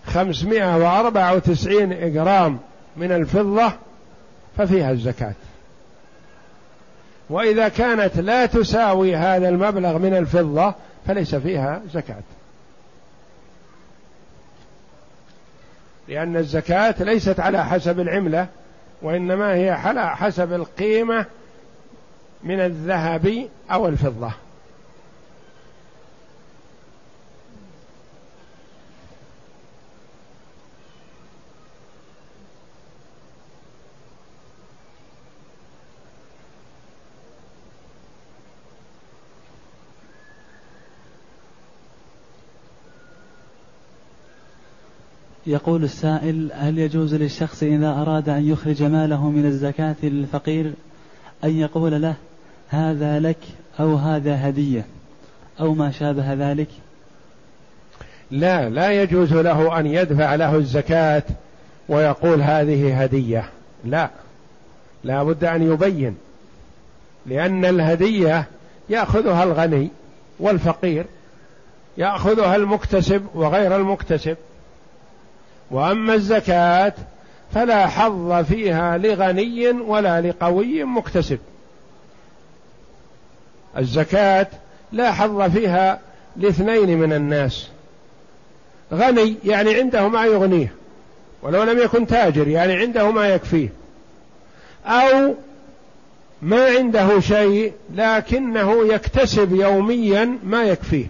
خمسمائة 0.05 0.77
وأربعة 0.77 1.35
وتسعين 1.35 2.13
جرام 2.13 2.59
من 2.97 3.11
الفضة 3.11 3.71
ففيها 4.57 4.91
الزكاة. 4.91 5.33
وإذا 7.29 7.67
كانت 7.67 8.17
لا 8.17 8.45
تساوي 8.45 9.15
هذا 9.15 9.49
المبلغ 9.49 9.97
من 9.97 10.13
الفضة 10.13 10.73
فليس 11.07 11.35
فيها 11.35 11.81
زكاة. 11.93 12.23
لأن 16.07 16.37
الزكاة 16.37 16.95
ليست 16.99 17.39
على 17.39 17.65
حسب 17.65 17.99
العملة 17.99 18.47
وإنما 19.01 19.53
هي 19.53 19.69
على 19.69 20.15
حسب 20.15 20.53
القيمة 20.53 21.25
من 22.43 22.59
الذهب 22.59 23.47
أو 23.71 23.87
الفضة. 23.87 24.31
يقول 45.47 45.83
السائل 45.83 46.51
هل 46.53 46.79
يجوز 46.79 47.15
للشخص 47.15 47.63
إذا 47.63 47.89
أراد 47.89 48.29
أن 48.29 48.49
يخرج 48.49 48.83
ماله 48.83 49.29
من 49.29 49.45
الزكاة 49.45 49.95
للفقير 50.03 50.73
أن 51.43 51.57
يقول 51.59 52.01
له 52.01 52.15
هذا 52.69 53.19
لك 53.19 53.37
أو 53.79 53.95
هذا 53.95 54.49
هدية 54.49 54.85
أو 55.59 55.73
ما 55.73 55.91
شابه 55.91 56.33
ذلك؟ 56.33 56.67
لا 58.31 58.69
لا 58.69 58.91
يجوز 58.91 59.33
له 59.33 59.79
أن 59.79 59.85
يدفع 59.85 60.35
له 60.35 60.55
الزكاة 60.55 61.23
ويقول 61.89 62.41
هذه 62.41 63.01
هدية. 63.03 63.49
لا 63.85 64.09
لا 65.03 65.23
بد 65.23 65.43
أن 65.43 65.71
يبين 65.71 66.15
لأن 67.25 67.65
الهدية 67.65 68.47
يأخذها 68.89 69.43
الغني 69.43 69.89
والفقير 70.39 71.05
يأخذها 71.97 72.55
المكتسب 72.55 73.25
وغير 73.35 73.75
المكتسب. 73.75 74.37
وأما 75.71 76.13
الزكاة 76.13 76.93
فلا 77.53 77.87
حظ 77.87 78.31
فيها 78.45 78.97
لغني 78.97 79.69
ولا 79.69 80.21
لقوي 80.21 80.83
مكتسب. 80.83 81.39
الزكاة 83.77 84.47
لا 84.91 85.11
حظ 85.11 85.41
فيها 85.41 85.99
لاثنين 86.35 86.97
من 86.97 87.13
الناس. 87.13 87.67
غني 88.93 89.35
يعني 89.43 89.75
عنده 89.75 90.07
ما 90.07 90.25
يغنيه 90.25 90.73
ولو 91.41 91.63
لم 91.63 91.79
يكن 91.79 92.07
تاجر 92.07 92.47
يعني 92.47 92.73
عنده 92.73 93.11
ما 93.11 93.27
يكفيه. 93.27 93.69
أو 94.85 95.35
ما 96.41 96.65
عنده 96.65 97.19
شيء 97.19 97.73
لكنه 97.95 98.93
يكتسب 98.93 99.55
يوميا 99.55 100.37
ما 100.43 100.63
يكفيه. 100.63 101.07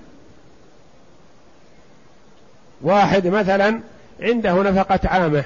واحد 2.81 3.27
مثلا 3.27 3.79
عنده 4.21 4.63
نفقة 4.63 4.99
عامة 5.03 5.43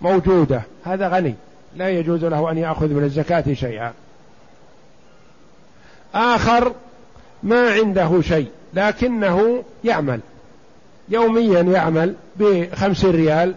موجودة 0.00 0.62
هذا 0.84 1.08
غني 1.08 1.34
لا 1.76 1.90
يجوز 1.90 2.24
له 2.24 2.50
أن 2.50 2.58
يأخذ 2.58 2.88
من 2.88 3.04
الزكاة 3.04 3.44
شيئا. 3.52 3.92
آخر 6.14 6.72
ما 7.42 7.70
عنده 7.70 8.20
شيء 8.20 8.48
لكنه 8.74 9.64
يعمل. 9.84 10.20
يوميا 11.08 11.60
يعمل 11.62 12.14
بخمسين 12.36 13.10
ريال 13.10 13.54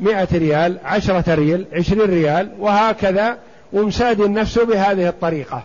مئة 0.00 0.38
ريال 0.38 0.78
عشرة 0.84 1.34
ريال 1.34 1.64
عشرين 1.72 2.00
ريال 2.00 2.52
وهكذا 2.58 3.38
ومساد 3.72 4.20
نفسه 4.20 4.64
بهذه 4.64 5.08
الطريقة. 5.08 5.62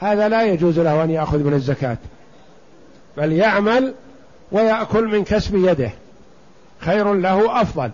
هذا 0.00 0.28
لا 0.28 0.42
يجوز 0.42 0.78
له 0.78 1.04
أن 1.04 1.10
يأخذ 1.10 1.38
من 1.38 1.54
الزكاة. 1.54 1.96
بل 3.16 3.32
يعمل 3.32 3.94
ويأكل 4.52 5.04
من 5.04 5.24
كسب 5.24 5.54
يده. 5.54 5.90
خير 6.80 7.14
له 7.14 7.62
أفضل. 7.62 7.90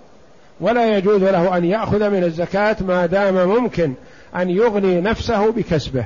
ولا 0.60 0.96
يجوز 0.96 1.22
له 1.22 1.56
أن 1.56 1.64
يأخذ 1.64 2.10
من 2.10 2.24
الزكاة 2.24 2.76
ما 2.80 3.06
دام 3.06 3.48
ممكن 3.48 3.94
أن 4.36 4.50
يغني 4.50 5.00
نفسه 5.00 5.50
بكسبه. 5.50 6.04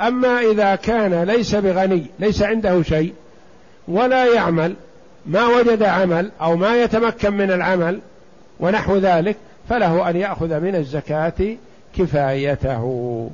أما 0.00 0.40
إذا 0.40 0.74
كان 0.74 1.22
ليس 1.22 1.54
بغني 1.54 2.06
ليس 2.18 2.42
عنده 2.42 2.82
شيء 2.82 3.12
ولا 3.88 4.34
يعمل 4.34 4.74
ما 5.26 5.46
وجد 5.46 5.82
عمل 5.82 6.30
أو 6.40 6.56
ما 6.56 6.82
يتمكن 6.82 7.32
من 7.32 7.50
العمل 7.50 8.00
ونحو 8.60 8.96
ذلك 8.96 9.36
فله 9.68 10.10
أن 10.10 10.16
يأخذ 10.16 10.60
من 10.60 10.74
الزكاة 10.74 11.56
كفايته. 11.98 13.30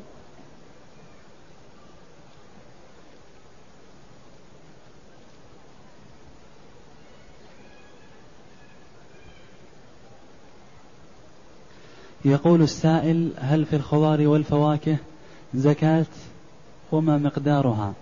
يقول 12.24 12.62
السائل 12.62 13.30
هل 13.38 13.64
في 13.64 13.76
الخضار 13.76 14.26
والفواكه 14.26 14.96
زكاة؟ 15.54 16.06
وما 16.92 17.18
مقدارها؟ 17.18 17.92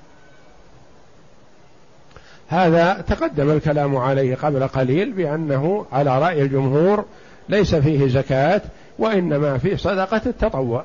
هذا 2.48 3.04
تقدم 3.08 3.50
الكلام 3.50 3.96
عليه 3.96 4.34
قبل 4.34 4.68
قليل 4.68 5.12
بأنه 5.12 5.86
على 5.92 6.18
رأي 6.18 6.42
الجمهور 6.42 7.04
ليس 7.48 7.74
فيه 7.74 8.08
زكاة 8.08 8.62
وإنما 8.98 9.58
فيه 9.58 9.76
صدقة 9.76 10.22
التطوع. 10.26 10.84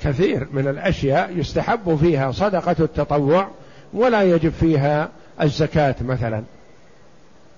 كثير 0.00 0.48
من 0.52 0.68
الأشياء 0.68 1.38
يستحب 1.38 1.96
فيها 1.96 2.32
صدقة 2.32 2.76
التطوع 2.80 3.48
ولا 3.92 4.22
يجب 4.22 4.52
فيها 4.52 5.08
الزكاة 5.40 5.94
مثلا. 6.00 6.42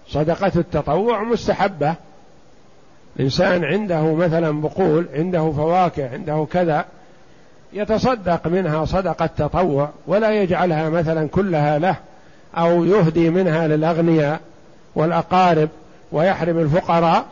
صدقة 0.09 0.53
التطوع 0.57 1.22
مستحبة 1.22 1.95
إنسان 3.21 3.65
عنده 3.65 4.15
مثلا 4.15 4.61
بقول 4.61 5.07
عنده 5.15 5.53
فواكه 5.53 6.11
عنده 6.12 6.47
كذا 6.53 6.85
يتصدق 7.73 8.47
منها 8.47 8.85
صدقة 8.85 9.27
تطوع 9.27 9.91
ولا 10.07 10.43
يجعلها 10.43 10.89
مثلا 10.89 11.29
كلها 11.29 11.79
له 11.79 11.97
أو 12.55 12.85
يهدي 12.85 13.31
منها 13.31 13.69
للأغنياء 13.69 14.41
والأقارب 14.95 15.69
ويحرم 16.12 16.59
الفقراء 16.59 17.25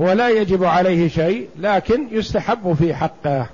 هو 0.00 0.12
لا 0.12 0.28
يجب 0.28 0.64
عليه 0.64 1.08
شيء 1.08 1.48
لكن 1.58 2.06
يستحب 2.10 2.72
في 2.78 2.94
حقه. 2.94 3.46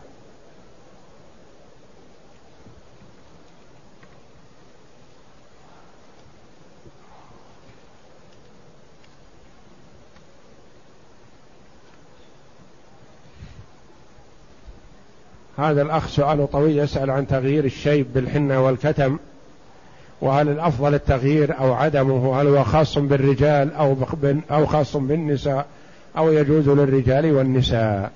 هذا 15.58 15.82
الأخ 15.82 16.08
سؤاله 16.08 16.48
طويل 16.52 16.78
يسأل 16.78 17.10
عن 17.10 17.26
تغيير 17.26 17.64
الشيب 17.64 18.06
بالحنة 18.14 18.64
والكتم 18.64 19.18
وهل 20.20 20.48
الأفضل 20.48 20.94
التغيير 20.94 21.58
أو 21.58 21.72
عدمه 21.72 22.40
هل 22.40 22.46
هو 22.46 22.64
خاص 22.64 22.98
بالرجال 22.98 23.74
أو 23.74 23.96
أو 24.50 24.66
خاص 24.66 24.96
بالنساء 24.96 25.66
أو 26.16 26.32
يجوز 26.32 26.68
للرجال 26.68 27.32
والنساء؟ 27.32 28.10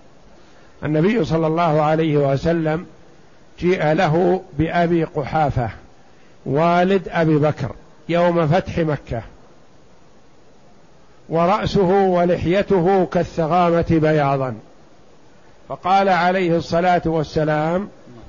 النبي 0.85 1.25
صلى 1.25 1.47
الله 1.47 1.83
عليه 1.83 2.17
وسلم 2.17 2.87
جيء 3.61 3.93
له 3.93 4.43
بأبي 4.59 5.05
قحافة 5.05 5.71
والد 6.47 7.09
أبي 7.09 7.39
بكر 7.39 7.73
يوم 8.09 8.47
فتح 8.47 8.79
مكة. 8.79 9.23
ورأسه 11.29 11.91
ولحيته 11.91 13.07
كالثغامة 13.07 13.87
بياضا. 13.91 14.55
فقال 15.69 16.09
عليه 16.09 16.57
الصلاة 16.57 17.03
والسلام 17.07 17.89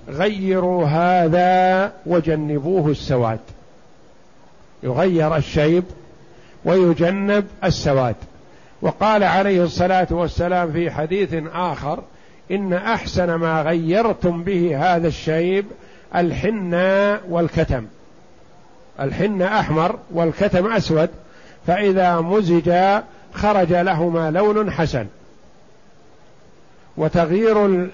غيروا 0.10 0.86
هذا 0.86 1.92
وجنبوه 2.06 2.92
السواد. 2.92 3.40
يغير 4.84 5.36
الشيب 5.36 5.84
ويجنب 6.66 7.48
السواد. 7.64 8.16
وقال 8.82 9.24
عليه 9.24 9.64
الصلاة 9.64 10.08
والسلام 10.12 10.72
في 10.72 10.92
حديث 10.92 11.36
آخر 11.54 12.00
إن 12.52 12.74
أحسن 12.74 13.34
ما 13.34 13.62
غيرتم 13.62 14.44
به 14.44 14.96
هذا 14.96 15.08
الشيب 15.08 15.66
الحنة 16.16 17.20
والكتم. 17.30 17.86
الحنة 19.00 19.60
أحمر 19.60 20.00
والكتم 20.12 20.74
أسود 20.74 21.10
فإذا 21.68 22.20
مزجا 22.20 23.04
خرج 23.34 23.74
لهما 23.74 24.32
لون 24.32 24.72
حسن. 24.72 25.06
وتغيير 27.00 27.88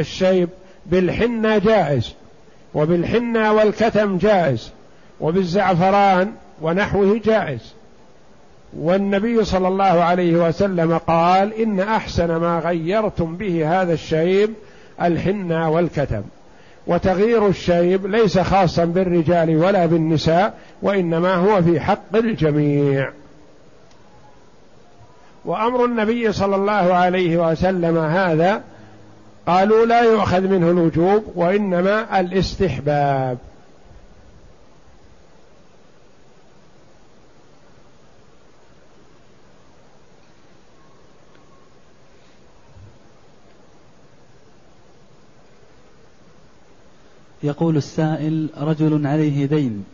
الشيب 0.00 0.48
بالحنة 0.86 1.58
جائز 1.58 2.14
وبالحنة 2.74 3.52
والكتم 3.52 4.18
جائز 4.18 4.70
وبالزعفران 5.20 6.32
ونحوه 6.62 7.20
جائز. 7.24 7.74
والنبي 8.78 9.44
صلى 9.44 9.68
الله 9.68 9.84
عليه 9.84 10.48
وسلم 10.48 10.98
قال 10.98 11.52
إن 11.52 11.80
أحسن 11.80 12.36
ما 12.36 12.58
غيرتم 12.58 13.36
به 13.36 13.82
هذا 13.82 13.92
الشيب 13.92 14.50
الحنة 15.02 15.70
والكتم. 15.70 16.22
وتغيير 16.86 17.48
الشيب 17.48 18.06
ليس 18.06 18.38
خاصا 18.38 18.84
بالرجال 18.84 19.56
ولا 19.56 19.86
بالنساء 19.86 20.58
وإنما 20.82 21.34
هو 21.34 21.62
في 21.62 21.80
حق 21.80 22.16
الجميع. 22.16 23.10
وأمر 25.44 25.84
النبي 25.84 26.32
صلى 26.32 26.56
الله 26.56 26.72
عليه 26.72 27.50
وسلم 27.50 27.98
هذا 27.98 28.62
قالوا 29.46 29.86
لا 29.86 30.02
يؤخذ 30.02 30.40
منه 30.40 30.70
الوجوب 30.70 31.24
وإنما 31.34 32.20
الاستحباب. 32.20 33.38
يقول 47.42 47.76
السائل 47.76 48.48
رجل 48.60 49.06
عليه 49.06 49.46
دين 49.46 49.84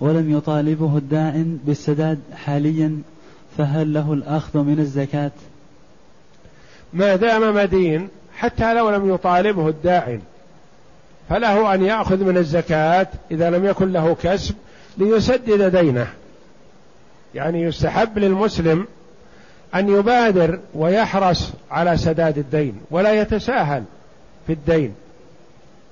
ولم 0.00 0.36
يطالبه 0.36 0.96
الدائن 0.96 1.58
بالسداد 1.66 2.18
حاليا 2.34 3.02
فهل 3.58 3.94
له 3.94 4.12
الأخذ 4.12 4.58
من 4.58 4.78
الزكاة؟ 4.78 5.30
ما 6.92 7.16
دام 7.16 7.54
مدين 7.54 8.08
حتى 8.36 8.74
لو 8.74 8.90
لم 8.90 9.14
يطالبه 9.14 9.68
الدائن 9.68 10.20
فله 11.28 11.74
أن 11.74 11.84
يأخذ 11.84 12.24
من 12.24 12.36
الزكاة 12.36 13.06
إذا 13.30 13.50
لم 13.50 13.64
يكن 13.64 13.92
له 13.92 14.16
كسب 14.22 14.54
ليسدد 14.98 15.76
دينه. 15.76 16.06
يعني 17.34 17.62
يستحب 17.62 18.18
للمسلم 18.18 18.86
أن 19.74 19.88
يبادر 19.88 20.58
ويحرص 20.74 21.52
على 21.70 21.96
سداد 21.96 22.38
الدين 22.38 22.80
ولا 22.90 23.20
يتساهل 23.20 23.84
في 24.46 24.52
الدين 24.52 24.94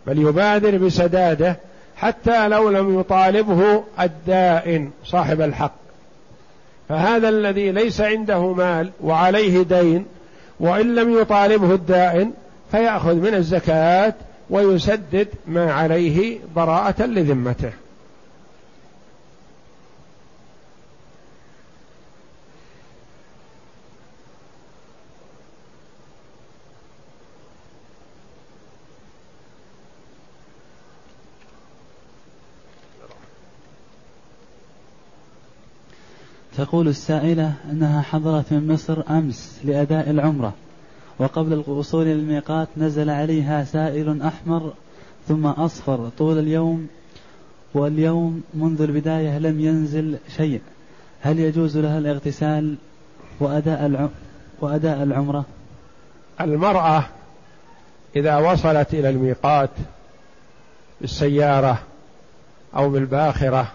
بل 0.06 0.18
يبادر 0.18 0.78
بسداده 0.78 1.56
حتى 1.96 2.48
لو 2.48 2.70
لم 2.70 3.00
يطالبه 3.00 3.84
الدائن 4.00 4.90
صاحب 5.04 5.40
الحق. 5.40 5.81
فهذا 6.92 7.28
الذي 7.28 7.72
ليس 7.72 8.00
عنده 8.00 8.52
مال 8.52 8.90
وعليه 9.02 9.62
دين 9.62 10.06
وإن 10.60 10.94
لم 10.94 11.18
يطالبه 11.18 11.74
الدائن 11.74 12.32
فيأخذ 12.70 13.14
من 13.14 13.34
الزكاة 13.34 14.14
ويسدد 14.50 15.28
ما 15.46 15.72
عليه 15.72 16.38
براءة 16.56 17.02
لذمته. 17.02 17.72
تقول 36.64 36.88
السائلة 36.88 37.52
أنها 37.70 38.02
حضرت 38.02 38.52
من 38.52 38.72
مصر 38.72 39.02
أمس 39.10 39.60
لأداء 39.64 40.10
العمرة 40.10 40.54
وقبل 41.18 41.52
الوصول 41.52 42.02
إلى 42.02 42.12
الميقات 42.12 42.68
نزل 42.76 43.10
عليها 43.10 43.64
سائل 43.64 44.22
أحمر 44.22 44.72
ثم 45.28 45.46
أصفر 45.46 46.08
طول 46.18 46.38
اليوم 46.38 46.86
واليوم 47.74 48.42
منذ 48.54 48.82
البداية 48.82 49.38
لم 49.38 49.60
ينزل 49.60 50.18
شيء. 50.36 50.60
هل 51.20 51.38
يجوز 51.38 51.78
لها 51.78 51.98
الاغتسال 51.98 52.76
وأداء 53.40 54.10
وأداء 54.60 55.02
العمرة؟ 55.02 55.44
المرأة 56.40 57.04
إذا 58.16 58.36
وصلت 58.36 58.94
إلى 58.94 59.10
الميقات 59.10 59.70
بالسيارة 61.00 61.78
أو 62.76 62.90
بالباخرة 62.90 63.72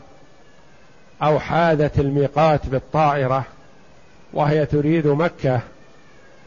أو 1.23 1.39
حاذت 1.39 1.99
الميقات 1.99 2.65
بالطائرة 2.65 3.43
وهي 4.33 4.65
تريد 4.65 5.07
مكة 5.07 5.59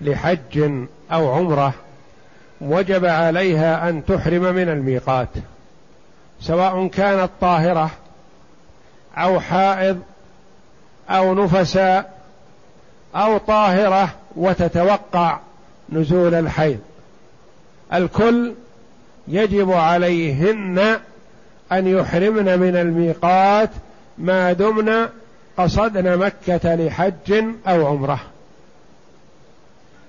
لحج 0.00 0.70
أو 1.12 1.32
عمرة 1.32 1.74
وجب 2.60 3.04
عليها 3.04 3.88
أن 3.88 4.04
تحرم 4.04 4.42
من 4.42 4.68
الميقات 4.68 5.28
سواء 6.40 6.86
كانت 6.86 7.30
طاهرة 7.40 7.90
أو 9.16 9.40
حائض 9.40 10.00
أو 11.10 11.34
نفساء 11.34 12.20
أو 13.14 13.38
طاهرة 13.38 14.08
وتتوقع 14.36 15.38
نزول 15.92 16.34
الحيض. 16.34 16.78
الكل 17.92 18.54
يجب 19.28 19.72
عليهن 19.72 20.98
أن 21.72 21.86
يحرمن 21.86 22.58
من 22.58 22.76
الميقات 22.76 23.70
ما 24.20 24.52
دمنا 24.52 25.08
قصدنا 25.56 26.16
مكة 26.16 26.74
لحج 26.74 27.44
أو 27.66 27.86
عمرة. 27.86 28.20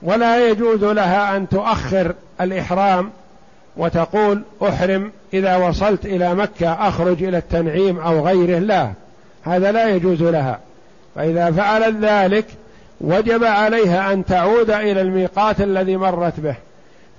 ولا 0.01 0.49
يجوز 0.49 0.83
لها 0.83 1.37
أن 1.37 1.49
تؤخر 1.49 2.13
الإحرام 2.41 3.09
وتقول 3.77 4.41
أحرم 4.63 5.11
إذا 5.33 5.55
وصلت 5.55 6.05
إلى 6.05 6.35
مكة 6.35 6.87
أخرج 6.87 7.23
إلى 7.23 7.37
التنعيم 7.37 7.99
أو 7.99 8.27
غيره. 8.27 8.59
لا 8.59 8.91
هذا 9.43 9.71
لا 9.71 9.89
يجوز 9.89 10.23
لها. 10.23 10.59
فإذا 11.15 11.51
فعلت 11.51 11.95
ذلك 12.01 12.45
وجب 13.01 13.43
عليها 13.43 14.13
أن 14.13 14.25
تعود 14.25 14.69
إلى 14.69 15.01
الميقات 15.01 15.61
الذي 15.61 15.97
مرت 15.97 16.39
به. 16.39 16.55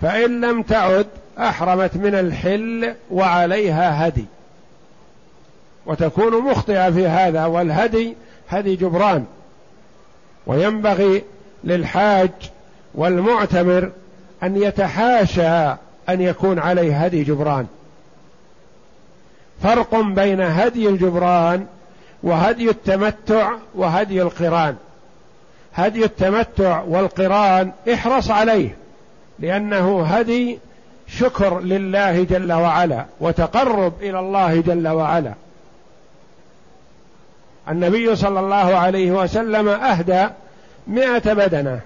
فإن 0.03 0.41
لم 0.41 0.63
تعد 0.63 1.07
أحرمت 1.39 1.97
من 1.97 2.15
الحل 2.15 2.95
وعليها 3.11 4.09
هدي. 4.09 4.25
وتكون 5.87 6.51
مخطئة 6.51 6.91
في 6.91 7.07
هذا 7.07 7.45
والهدي 7.45 8.15
هدي 8.49 8.77
جبران. 8.77 9.25
وينبغي 10.47 11.23
للحاج 11.65 12.31
والمعتمر 12.95 13.91
أن 14.43 14.63
يتحاشى 14.63 15.77
أن 16.09 16.21
يكون 16.21 16.59
عليه 16.59 17.05
هدي 17.05 17.25
جبران. 17.25 17.67
فرق 19.63 19.95
بين 19.95 20.41
هدي 20.41 20.89
الجبران 20.89 21.67
وهدي 22.23 22.71
التمتع 22.71 23.53
وهدي 23.75 24.23
القران. 24.23 24.77
هدي 25.75 26.05
التمتع 26.05 26.83
والقران 26.83 27.73
احرص 27.95 28.31
عليه 28.31 28.77
لأنه 29.39 30.05
هدي 30.05 30.59
شكر 31.09 31.61
لله 31.61 32.23
جل 32.23 32.53
وعلا 32.53 33.05
وتقرب 33.21 33.93
إلى 34.01 34.19
الله 34.19 34.61
جل 34.61 34.89
وعلا. 34.89 35.35
النبي 37.69 38.17
صلى 38.17 38.41
الله 38.41 38.77
عليه 38.77 39.13
وسلم 39.13 39.69
أهدى 39.69 40.27
مائه 40.87 41.33
بدنة 41.33 41.81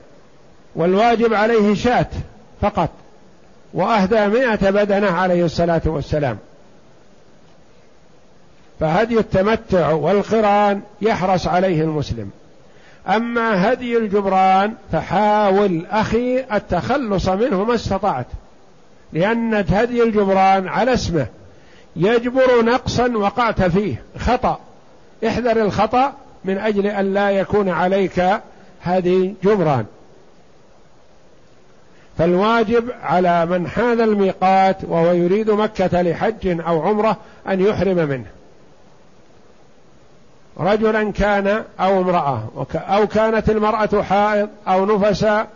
والواجب 0.77 1.35
عليه 1.35 1.75
شاة 1.75 2.07
فقط 2.61 2.91
وأهدى 3.75 4.27
مائة 4.27 4.71
بدنة 4.71 5.11
عليه 5.11 5.45
الصلاة 5.45 5.83
والسلام. 5.85 6.39
فهدي 8.81 9.19
التمتع 9.19 9.91
والقران 9.91 10.83
يحرص 11.03 11.47
عليه 11.47 11.83
المسلم. 11.83 12.31
أما 13.09 13.73
هدي 13.73 13.97
الجبران 13.97 14.75
فحاول 14.93 15.87
أخي 15.91 16.45
التخلص 16.53 17.29
منه 17.29 17.65
ما 17.65 17.75
استطعت 17.75 18.27
لأن 19.13 19.55
هدي 19.55 20.03
الجبران 20.03 20.69
على 20.69 20.95
اسمه 20.95 21.27
يجبر 21.97 22.65
نقصا 22.65 23.09
وقعت 23.09 23.63
فيه 23.63 24.03
خطأ. 24.19 24.61
احذر 25.27 25.63
الخطأ 25.63 26.13
من 26.45 26.59
أجل 26.59 26.87
أن 26.87 27.15
لا 27.15 27.31
يكون 27.31 27.69
عليك 27.69 28.41
هدي 28.83 29.35
جبران. 29.45 29.87
فالواجب 32.19 32.91
على 33.03 33.47
من 33.47 33.69
حاذ 33.69 34.01
الميقات 34.01 34.77
وهو 34.85 35.13
يريد 35.13 35.51
مكة 35.51 36.03
لحج 36.03 36.61
أو 36.61 36.83
عمرة 36.83 37.17
أن 37.49 37.61
يحرم 37.61 37.97
منه. 37.97 38.27
رجلا 40.61 41.13
كان 41.13 41.65
أو 41.81 42.01
امرأة 42.01 42.43
أو 42.75 43.07
كانت 43.07 43.51
المرأة 43.51 44.03
حائض 44.03 44.49
أو 44.69 44.87
نفساء 44.87 45.47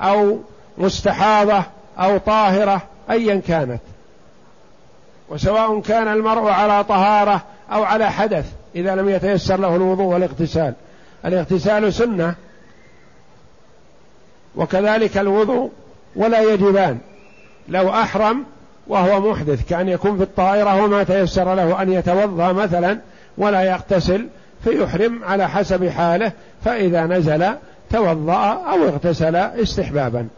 أو 0.00 0.38
مستحاضة 0.78 1.62
أو 1.98 2.18
طاهرة 2.18 2.82
أيا 3.10 3.42
كانت. 3.48 3.80
وسواء 5.28 5.80
كان 5.80 6.08
المرء 6.08 6.48
على 6.48 6.84
طهارة 6.84 7.42
أو 7.72 7.84
على 7.84 8.10
حدث. 8.10 8.52
إذا 8.76 8.94
لم 8.94 9.08
يتيسر 9.08 9.60
له 9.60 9.76
الوضوء 9.76 10.06
والاغتسال. 10.06 10.74
الاغتسال 11.24 11.92
سنة 11.92 12.34
وكذلك 14.56 15.18
الوضوء 15.18 15.70
ولا 16.16 16.40
يجبان. 16.40 16.98
لو 17.68 17.90
أحرم 17.90 18.44
وهو 18.86 19.30
محدث 19.30 19.68
كأن 19.68 19.88
يكون 19.88 20.16
في 20.16 20.22
الطائرة 20.22 20.84
وما 20.84 21.02
تيسر 21.02 21.54
له 21.54 21.82
أن 21.82 21.92
يتوضأ 21.92 22.52
مثلا 22.52 22.98
ولا 23.38 23.62
يغتسل 23.62 24.26
فيحرم 24.64 25.24
على 25.24 25.48
حسب 25.48 25.88
حاله 25.88 26.32
فإذا 26.64 27.06
نزل 27.06 27.46
توضأ 27.90 28.52
أو 28.52 28.84
اغتسل 28.84 29.36
استحبابا. 29.36 30.28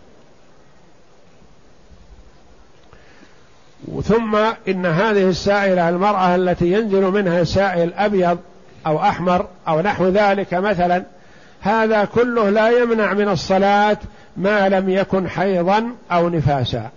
ثم 4.08 4.36
إن 4.68 4.86
هذه 4.86 5.28
السائلة 5.28 5.88
المرأة 5.88 6.34
التي 6.34 6.72
ينزل 6.72 7.02
منها 7.02 7.44
سائل 7.44 7.94
أبيض 7.94 8.38
أو 8.86 9.00
أحمر 9.00 9.46
أو 9.68 9.80
نحو 9.80 10.08
ذلك 10.08 10.54
مثلا 10.54 11.02
هذا 11.60 12.04
كله 12.04 12.50
لا 12.50 12.70
يمنع 12.70 13.12
من 13.12 13.28
الصلاة 13.28 13.96
ما 14.36 14.68
لم 14.68 14.88
يكن 14.88 15.28
حيضا 15.28 15.90
أو 16.12 16.28
نفاسا. 16.28 16.90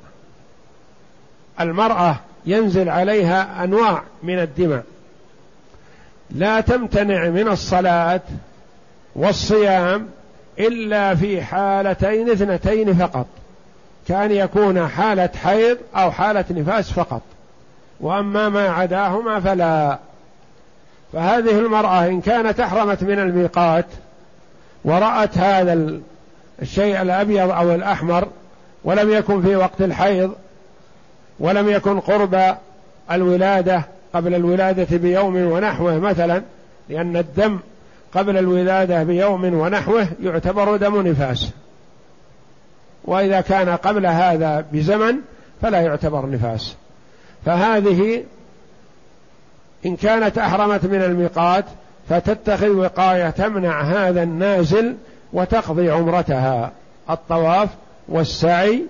المرأة 1.59 2.15
ينزل 2.45 2.89
عليها 2.89 3.63
أنواع 3.63 4.03
من 4.23 4.39
الدماء. 4.39 4.83
لا 6.31 6.61
تمتنع 6.61 7.29
من 7.29 7.47
الصلاة 7.47 8.21
والصيام 9.15 10.07
إلا 10.59 11.15
في 11.15 11.41
حالتين 11.41 12.29
اثنتين 12.29 12.93
فقط. 12.93 13.27
كان 14.07 14.31
يكون 14.31 14.87
حالة 14.87 15.29
حيض 15.43 15.77
أو 15.95 16.11
حالة 16.11 16.45
نفاس 16.51 16.91
فقط. 16.91 17.21
وأما 17.99 18.49
ما 18.49 18.69
عداهما 18.69 19.39
فلا. 19.39 19.99
فهذه 21.13 21.59
المرأة 21.59 22.07
إن 22.07 22.21
كانت 22.21 22.59
أحرمت 22.59 23.03
من 23.03 23.19
الميقات 23.19 23.85
ورأت 24.85 25.37
هذا 25.37 25.99
الشيء 26.61 27.01
الأبيض 27.01 27.51
أو 27.51 27.75
الأحمر 27.75 28.27
ولم 28.83 29.09
يكن 29.09 29.41
في 29.41 29.55
وقت 29.55 29.81
الحيض 29.81 30.33
ولم 31.39 31.69
يكن 31.69 31.99
قرب 31.99 32.55
الولادة 33.11 33.83
قبل 34.13 34.35
الولادة 34.35 34.97
بيوم 34.97 35.35
ونحوه 35.35 35.99
مثلا 35.99 36.41
لأن 36.89 37.17
الدم 37.17 37.59
قبل 38.15 38.37
الولادة 38.37 39.03
بيوم 39.03 39.43
ونحوه 39.43 40.07
يعتبر 40.23 40.75
دم 40.75 41.07
نفاس. 41.07 41.49
وإذا 43.05 43.41
كان 43.41 43.69
قبل 43.69 44.05
هذا 44.05 44.65
بزمن 44.73 45.15
فلا 45.61 45.81
يعتبر 45.81 46.29
نفاس. 46.29 46.75
فهذه 47.45 48.23
إن 49.85 49.95
كانت 49.95 50.37
أحرمت 50.37 50.85
من 50.85 51.01
الميقات 51.01 51.65
فتتخذ 52.09 52.69
وقاية 52.69 53.29
تمنع 53.29 53.81
هذا 53.81 54.23
النازل 54.23 54.95
وتقضي 55.33 55.91
عمرتها. 55.91 56.71
الطواف 57.09 57.69
والسعي 58.07 58.83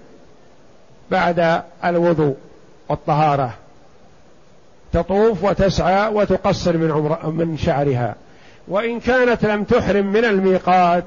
بعد 1.12 1.62
الوضوء 1.86 2.36
والطهارة. 2.90 3.54
تطوف 4.94 5.44
وتسعى 5.44 6.14
وتقصر 6.14 6.78
من 6.78 6.92
عمر 6.92 7.32
من 7.32 7.58
شعرها. 7.58 8.16
وإن 8.68 9.00
كانت 9.00 9.46
لم 9.46 9.64
تحرم 9.64 10.06
من 10.06 10.26
الميقات 10.26 11.04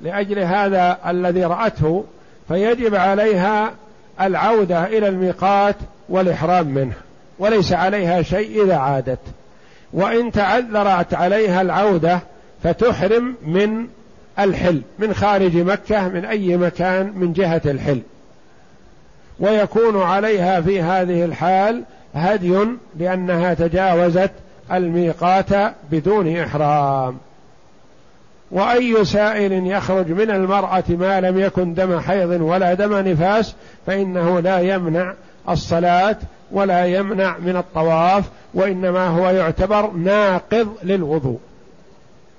لأجل 0.00 0.38
هذا 0.38 0.98
الذي 1.06 1.44
رأته 1.44 2.04
فيجب 2.48 2.94
عليها 2.94 3.72
العودة 4.20 4.86
إلى 4.86 5.08
الميقات 5.08 5.76
والإحرام 6.08 6.66
منه 6.68 6.94
وليس 7.38 7.72
عليها 7.72 8.22
شيء 8.22 8.64
إذا 8.64 8.76
عادت. 8.76 9.18
وإن 9.92 10.32
تعذرت 10.32 11.14
عليها 11.14 11.62
العودة 11.62 12.20
فتحرم 12.62 13.34
من 13.46 13.86
الحل 14.38 14.82
من 14.98 15.14
خارج 15.14 15.56
مكة 15.56 16.08
من 16.08 16.24
أي 16.24 16.56
مكان 16.56 17.12
من 17.16 17.32
جهة 17.32 17.62
الحل. 17.64 18.00
ويكون 19.40 20.02
عليها 20.02 20.60
في 20.60 20.82
هذه 20.82 21.24
الحال 21.24 21.82
هدي 22.14 22.58
لأنها 22.98 23.54
تجاوزت 23.54 24.30
الميقات 24.72 25.74
بدون 25.90 26.36
إحرام. 26.36 27.16
وأي 28.50 29.04
سائل 29.04 29.66
يخرج 29.66 30.12
من 30.12 30.30
المرأة 30.30 30.84
ما 30.88 31.20
لم 31.20 31.38
يكن 31.38 31.74
دم 31.74 32.00
حيض 32.00 32.40
ولا 32.40 32.74
دم 32.74 32.94
نفاس 33.08 33.54
فإنه 33.86 34.40
لا 34.40 34.60
يمنع 34.60 35.14
الصلاة 35.48 36.16
ولا 36.52 36.86
يمنع 36.86 37.38
من 37.38 37.56
الطواف 37.56 38.24
وإنما 38.54 39.06
هو 39.06 39.30
يعتبر 39.30 39.90
ناقض 39.90 40.68
للوضوء. 40.82 41.38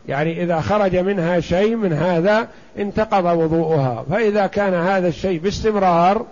يعني 0.07 0.43
إذا 0.43 0.61
خرج 0.61 0.95
منها 0.95 1.39
شيء 1.39 1.75
من 1.75 1.93
هذا 1.93 2.47
انتقض 2.79 3.25
وضوءها. 3.25 4.05
فإذا 4.09 4.47
كان 4.47 4.73
هذا 4.73 5.07
الشيء 5.07 5.39
باستمرار 5.39 6.25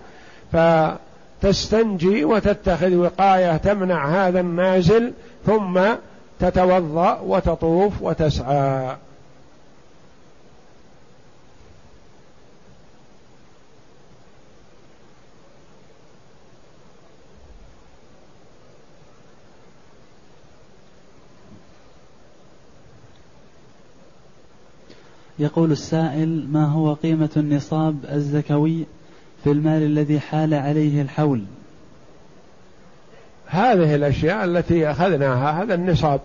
فتستنجي 0.53 2.25
وتتخذ 2.25 2.95
وقاية 2.95 3.57
تمنع 3.57 4.27
هذا 4.27 4.39
النازل 4.39 5.13
ثم 5.45 5.79
تتوضأ 6.39 7.19
وتطوف 7.25 7.93
وتسعى. 8.01 8.95
يقول 25.39 25.71
السائل 25.71 26.47
ما 26.51 26.65
هو 26.65 26.93
قيمة 26.93 27.29
النصاب 27.37 27.95
الزكوي 28.11 28.85
في 29.43 29.51
المال 29.51 29.83
الذي 29.83 30.19
حال 30.19 30.53
عليه 30.53 31.01
الحول؟ 31.01 31.43
هذه 33.45 33.95
الأشياء 33.95 34.45
التي 34.45 34.91
أخذناها 34.91 35.63
هذا 35.63 35.73
النصاب. 35.73 36.21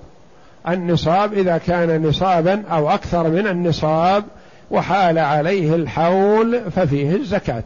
النصاب 0.69 1.33
إذا 1.33 1.59
كان 1.59 2.07
نصابا 2.07 2.63
أو 2.71 2.91
أكثر 2.91 3.31
من 3.31 3.47
النصاب 3.47 4.25
وحال 4.71 5.19
عليه 5.19 5.75
الحول 5.75 6.71
ففيه 6.71 7.17
الزكاة. 7.17 7.65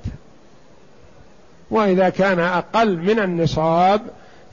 وإذا 1.71 2.09
كان 2.09 2.41
أقل 2.41 2.97
من 2.99 3.19
النصاب 3.19 4.01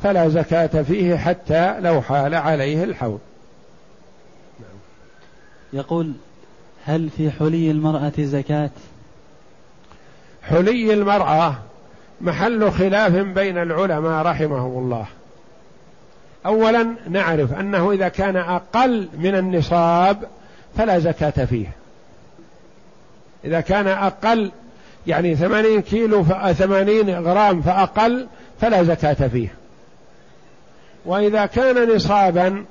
فلا 0.03 0.29
زكاة 0.29 0.81
فيه 0.81 1.15
حتى 1.15 1.79
لو 1.79 2.01
حال 2.01 2.35
عليه 2.35 2.83
الحول. 2.83 3.19
يقول 5.73 6.13
هل 6.85 7.09
في 7.17 7.31
حلي 7.31 7.71
المرأة 7.71 8.13
زكاة؟ 8.19 8.69
حلي 10.43 10.93
المرأة 10.93 11.55
محل 12.21 12.71
خلاف 12.71 13.11
بين 13.11 13.57
العلماء 13.57 14.25
رحمهم 14.25 14.83
الله. 14.83 15.05
اولا 16.45 16.87
نعرف 17.09 17.53
أنه 17.53 17.91
إذا 17.91 18.07
كان 18.07 18.35
أقل 18.35 19.07
من 19.17 19.35
النصاب 19.35 20.17
فلا 20.77 20.99
زكاة 20.99 21.45
فيه. 21.45 21.67
إذا 23.45 23.61
كان 23.61 23.87
أقل 23.87 24.51
يعني 25.07 25.35
ثمانين 25.35 25.81
كيلو 25.81 26.23
ثمانين 26.53 27.09
غرام 27.09 27.61
فأقل 27.61 28.27
فلا 28.61 28.83
زكاة 28.83 29.27
فيه. 29.27 29.53
وإذا 31.05 31.45
كان 31.45 31.95
نصابا 31.95 32.65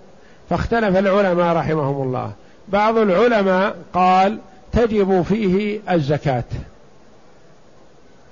فاختلف 0.51 0.97
العلماء 0.97 1.57
رحمهم 1.57 2.03
الله. 2.03 2.33
بعض 2.73 2.99
العلماء 2.99 3.77
قال 3.95 4.39
تجب 4.73 5.23
فيه 5.23 5.81
الزكاة. 5.91 6.45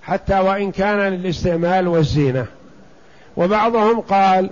حتى 0.02 0.38
وإن 0.38 0.72
كان 0.72 0.98
للاستعمال 0.98 1.88
والزينة. 1.88 2.46
وبعضهم 3.36 4.00
قال 4.00 4.50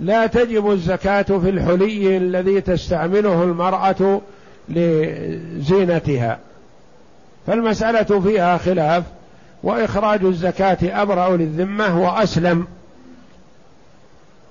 لا 0.00 0.26
تجب 0.26 0.70
الزكاة 0.70 1.22
في 1.22 1.50
الحلي 1.50 2.16
الذي 2.16 2.60
تستعمله 2.60 3.42
المرأة 3.42 4.20
لزينتها. 4.68 6.38
فالمسألة 7.46 8.20
فيها 8.20 8.58
خلاف 8.58 9.04
وإخراج 9.62 10.24
الزكاة 10.24 11.02
أبرأ 11.02 11.36
للذمة 11.36 12.00
وأسلم. 12.00 12.66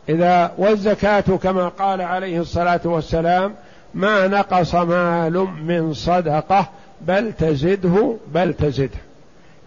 إذا 0.09 0.51
والزكاة 0.57 1.21
كما 1.21 1.67
قال 1.67 2.01
عليه 2.01 2.39
الصلاة 2.39 2.81
والسلام 2.83 3.55
ما 3.93 4.27
نقص 4.27 4.75
مال 4.75 5.47
من 5.63 5.93
صدقة 5.93 6.69
بل 7.01 7.33
تزده 7.33 8.15
بل 8.33 8.53
تزده. 8.53 8.99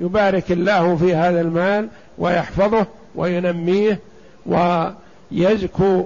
يبارك 0.00 0.52
الله 0.52 0.96
في 0.96 1.14
هذا 1.14 1.40
المال 1.40 1.88
ويحفظه 2.18 2.86
وينميه 3.14 3.98
ويزكو 4.46 6.04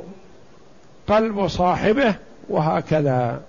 قلب 1.08 1.48
صاحبه 1.48 2.14
وهكذا. 2.48 3.40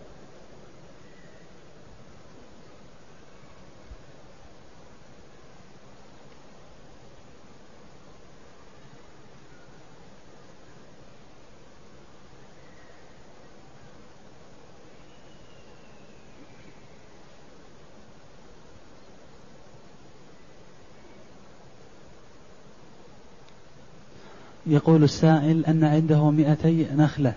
يقول 24.67 25.03
السائل 25.03 25.65
أن 25.65 25.83
عنده 25.83 26.31
مئتي 26.31 26.85
نخلة 26.95 27.33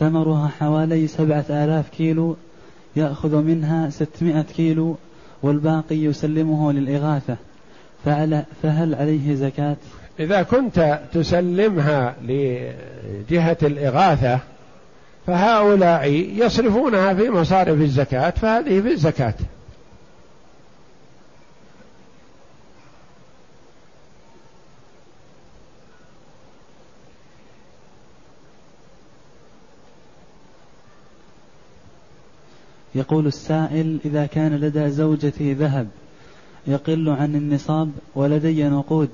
ثمرها 0.00 0.48
حوالي 0.48 1.06
سبعة 1.06 1.44
آلاف 1.50 1.88
كيلو 1.88 2.36
يأخذ 2.96 3.42
منها 3.42 3.90
ستمائة 3.90 4.42
كيلو 4.42 4.96
والباقي 5.42 5.96
يسلمه 5.96 6.72
للإغاثة 6.72 7.36
فعلى 8.04 8.44
فهل 8.62 8.94
عليه 8.94 9.34
زكاة؟ 9.34 9.76
إذا 10.20 10.42
كنت 10.42 11.00
تسلمها 11.12 12.14
لجهة 12.22 13.56
الإغاثة 13.62 14.40
فهؤلاء 15.26 16.08
يصرفونها 16.36 17.14
في 17.14 17.30
مصارف 17.30 17.80
الزكاة 17.80 18.30
فهذه 18.30 18.80
في 18.80 18.92
الزكاة. 18.92 19.34
يقول 32.94 33.26
السائل 33.26 33.98
إذا 34.04 34.26
كان 34.26 34.56
لدى 34.56 34.90
زوجتي 34.90 35.54
ذهب 35.54 35.88
يقل 36.66 37.08
عن 37.08 37.34
النصاب 37.34 37.90
ولدي 38.14 38.64
نقود 38.64 39.10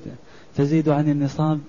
تزيد 0.55 0.89
عن 0.89 1.09
النصاب 1.09 1.59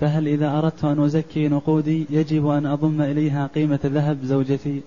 فهل 0.00 0.28
إذا 0.28 0.58
أردت 0.58 0.84
أن 0.84 1.04
أزكي 1.04 1.48
نقودي 1.48 2.06
يجب 2.10 2.48
أن 2.48 2.66
أضم 2.66 3.02
إليها 3.02 3.50
قيمة 3.54 3.80
ذهب 3.84 4.18
زوجتي؟ 4.24 4.80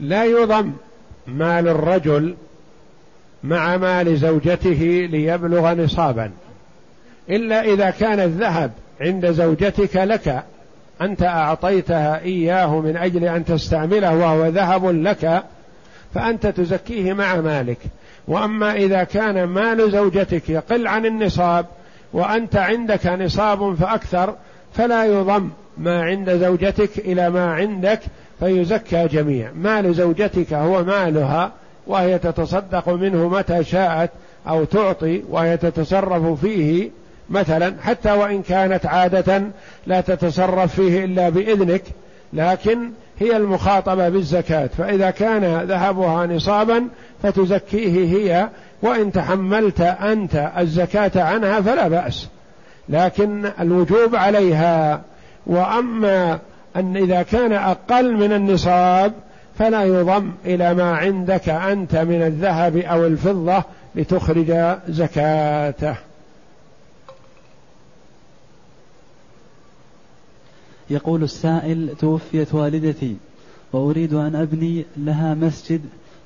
لا 0.00 0.24
يضم 0.24 0.72
مال 1.26 1.68
الرجل 1.68 2.34
مع 3.44 3.76
مال 3.76 4.18
زوجته 4.18 5.08
ليبلغ 5.10 5.74
نصابا 5.74 6.30
إلا 7.30 7.64
إذا 7.64 7.90
كان 7.90 8.20
الذهب 8.20 8.72
عند 9.00 9.30
زوجتك 9.30 9.96
لك 9.96 10.44
أنت 11.00 11.22
أعطيتها 11.22 12.20
إياه 12.20 12.80
من 12.80 12.96
أجل 12.96 13.24
أن 13.24 13.44
تستعمله 13.44 14.14
وهو 14.16 14.46
ذهب 14.46 14.86
لك 14.86 15.42
فأنت 16.14 16.46
تزكيه 16.46 17.12
مع 17.12 17.40
مالك. 17.40 17.78
وأما 18.28 18.74
إذا 18.74 19.04
كان 19.04 19.44
مال 19.44 19.90
زوجتك 19.90 20.50
يقل 20.50 20.86
عن 20.86 21.06
النصاب 21.06 21.66
وأنت 22.12 22.56
عندك 22.56 23.06
نصاب 23.06 23.74
فأكثر 23.74 24.34
فلا 24.74 25.04
يضم 25.04 25.50
ما 25.78 26.02
عند 26.02 26.30
زوجتك 26.30 26.98
إلى 26.98 27.30
ما 27.30 27.54
عندك 27.54 28.00
فيزكى 28.40 29.06
جميع 29.06 29.50
مال 29.54 29.94
زوجتك 29.94 30.52
هو 30.52 30.84
مالها 30.84 31.52
وهي 31.86 32.18
تتصدق 32.18 32.88
منه 32.88 33.28
متى 33.28 33.64
شاءت 33.64 34.10
أو 34.48 34.64
تعطي 34.64 35.22
وهي 35.30 35.56
تتصرف 35.56 36.40
فيه 36.40 36.90
مثلا 37.30 37.74
حتى 37.82 38.12
وإن 38.12 38.42
كانت 38.42 38.86
عادة 38.86 39.42
لا 39.86 40.00
تتصرف 40.00 40.74
فيه 40.74 41.04
إلا 41.04 41.28
بإذنك 41.28 41.82
لكن 42.32 42.90
هي 43.18 43.36
المخاطبة 43.36 44.08
بالزكاة. 44.08 44.66
فإذا 44.66 45.10
كان 45.10 45.62
ذهبها 45.62 46.26
نصابا 46.26 46.88
فتزكيه 47.22 48.16
هي 48.16 48.48
وإن 48.82 49.12
تحملت 49.12 49.80
أنت 49.80 50.50
الزكاة 50.58 51.22
عنها 51.22 51.60
فلا 51.60 51.88
بأس. 51.88 52.28
لكن 52.88 53.50
الوجوب 53.60 54.16
عليها. 54.16 55.00
وأما 55.46 56.38
أن 56.76 56.96
إذا 56.96 57.22
كان 57.22 57.52
أقل 57.52 58.16
من 58.16 58.32
النصاب 58.32 59.12
فلا 59.58 59.82
يضم 59.82 60.32
إلى 60.44 60.74
ما 60.74 60.96
عندك 60.96 61.48
أنت 61.48 61.96
من 61.96 62.22
الذهب 62.22 62.76
أو 62.76 63.06
الفضة 63.06 63.62
لتخرج 63.94 64.76
زكاته. 64.88 65.96
يقول 70.90 71.22
السائل 71.22 71.94
توفيت 72.00 72.54
والدتي 72.54 73.16
وأريد 73.72 74.14
أن 74.14 74.36
أبني 74.36 74.84
لها 74.96 75.34
مسجد 75.34 75.80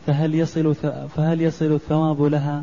فهل 0.07 0.35
يصل 0.35 0.75
فهل 1.17 1.41
يصل 1.41 1.73
الثواب 1.73 2.23
لها؟ 2.23 2.63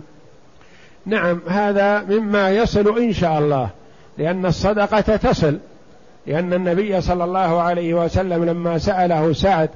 نعم 1.05 1.41
هذا 1.47 2.03
مما 2.03 2.49
يصل 2.49 2.99
إن 2.99 3.13
شاء 3.13 3.39
الله 3.39 3.69
لأن 4.17 4.45
الصدقة 4.45 5.15
تصل 5.15 5.57
لأن 6.27 6.53
النبي 6.53 7.01
صلى 7.01 7.23
الله 7.23 7.61
عليه 7.61 7.93
وسلم 7.93 8.45
لما 8.45 8.77
سأله 8.77 9.33
سعد 9.33 9.69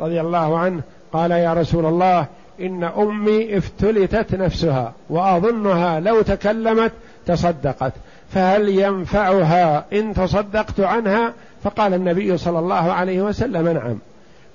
رضي 0.00 0.20
الله 0.20 0.58
عنه 0.58 0.80
قال 1.12 1.30
يا 1.30 1.54
رسول 1.54 1.86
الله 1.86 2.26
إن 2.60 2.84
أمي 2.84 3.58
افتلتت 3.58 4.34
نفسها 4.34 4.92
وأظنها 5.10 6.00
لو 6.00 6.22
تكلمت 6.22 6.92
تصدقت 7.26 7.92
فهل 8.30 8.68
ينفعها 8.68 9.84
إن 9.92 10.14
تصدقت 10.14 10.80
عنها 10.80 11.32
فقال 11.64 11.94
النبي 11.94 12.38
صلى 12.38 12.58
الله 12.58 12.92
عليه 12.92 13.22
وسلم 13.22 13.68
نعم. 13.68 13.98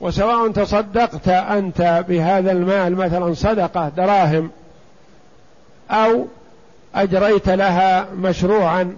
وسواء 0.02 0.52
تصدقت 0.52 1.28
أنت 1.28 2.06
بهذا 2.10 2.52
المال 2.52 2.96
مثلا 2.96 3.34
صدقة 3.34 3.90
دراهم 3.90 4.50
أو 5.92 6.26
أجريت 6.96 7.50
لها 7.50 8.08
مشروعا 8.18 8.96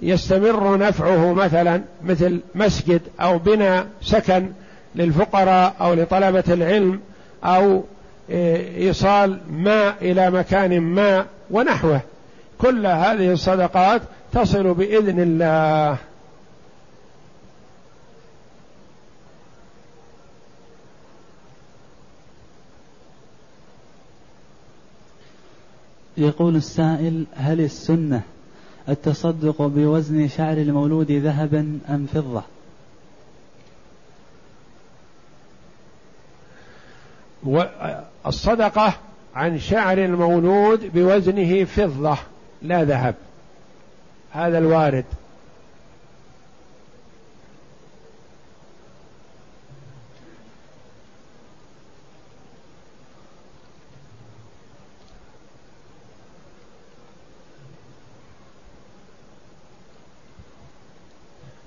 يستمر 0.00 0.78
نفعه 0.78 1.32
مثلا 1.32 1.82
مثل 2.04 2.40
مسجد 2.54 3.00
أو 3.20 3.38
بناء 3.38 3.86
سكن 4.02 4.52
للفقراء 4.94 5.74
أو 5.80 5.94
لطلبة 5.94 6.44
العلم 6.48 7.00
أو 7.44 7.84
إيصال 8.30 9.38
ماء 9.50 9.94
إلى 10.02 10.30
مكان 10.30 10.80
ما 10.80 11.26
ونحوه. 11.50 12.00
كل 12.58 12.86
هذه 12.86 13.32
الصدقات 13.32 14.02
تصل 14.32 14.74
بإذن 14.74 15.20
الله. 15.20 15.96
يقول 26.18 26.56
السائل 26.56 27.24
هل 27.34 27.60
السنة 27.60 28.22
التصدق 28.88 29.62
بوزن 29.62 30.28
شعر 30.28 30.56
المولود 30.56 31.10
ذهبا 31.10 31.78
أم 31.88 32.06
فضة؟ 32.14 32.42
والصدقة 37.44 38.94
عن 39.34 39.58
شعر 39.58 39.98
المولود 39.98 40.90
بوزنه 40.94 41.64
فضة 41.64 42.16
لا 42.62 42.84
ذهب. 42.84 43.14
هذا 44.30 44.58
الوارد. 44.58 45.04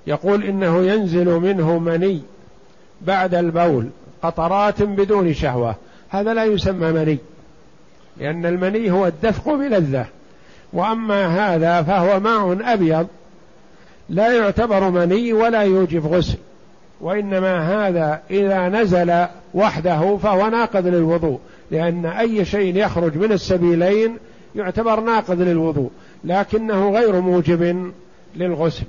يقول 0.10 0.44
إنه 0.44 0.84
ينزل 0.84 1.40
منه 1.40 1.80
مني 1.80 2.22
بعد 3.02 3.36
البول 3.36 3.90
قطرات 4.24 4.82
بدون 4.82 5.34
شهوة. 5.34 5.76
هذا 6.10 6.34
لا 6.34 6.46
يسمى 6.46 6.92
مني 6.92 7.18
لأن 8.18 8.46
المني 8.46 8.92
هو 8.92 9.08
الدفق 9.08 9.54
بلذة. 9.54 10.06
وأما 10.74 11.28
هذا 11.28 11.82
فهو 11.82 12.20
ماء 12.20 12.74
أبيض 12.74 13.08
لا 14.10 14.38
يعتبر 14.38 14.90
مني 14.90 15.34
ولا 15.34 15.62
يوجب 15.62 16.08
غسل. 16.08 16.38
وإنما 17.02 17.88
هذا 17.88 18.22
إذا 18.32 18.70
نزل 18.70 19.26
وحده 19.54 20.18
فهو 20.18 20.50
ناقض 20.50 20.88
للوضوء 20.88 21.40
لأن 21.72 22.06
أي 22.06 22.46
شيء 22.46 22.76
يخرج 22.76 23.18
من 23.18 23.32
السبيلين 23.32 24.18
يعتبر 24.56 25.00
ناقض 25.00 25.42
للوضوء 25.42 25.90
لكنه 26.24 26.90
غير 26.90 27.22
موجب 27.22 27.92
للغسل. 28.36 28.84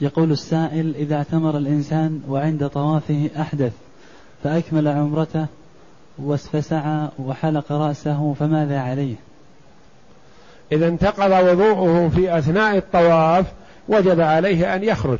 يقول 0.00 0.32
السائل 0.32 0.94
إذا 0.94 1.16
اعتمر 1.16 1.56
الإنسان 1.56 2.22
وعند 2.28 2.68
طوافه 2.68 3.30
أحدث 3.40 3.72
فأكمل 4.44 4.88
عمرته 4.88 5.46
فسعى 6.36 7.08
وحلق 7.18 7.72
رأسه 7.72 8.34
فماذا 8.38 8.80
عليه؟ 8.80 9.14
إذا 10.72 10.88
انتقض 10.88 11.30
وضوءه 11.30 12.08
في 12.08 12.38
أثناء 12.38 12.76
الطواف 12.76 13.46
وجب 13.88 14.20
عليه 14.20 14.74
أن 14.74 14.84
يخرج 14.84 15.18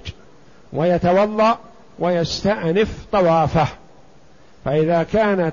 ويتوضأ 0.73 1.59
ويستأنف 1.99 3.07
طوافه. 3.13 3.69
فإذا 4.65 5.03
كان 5.03 5.51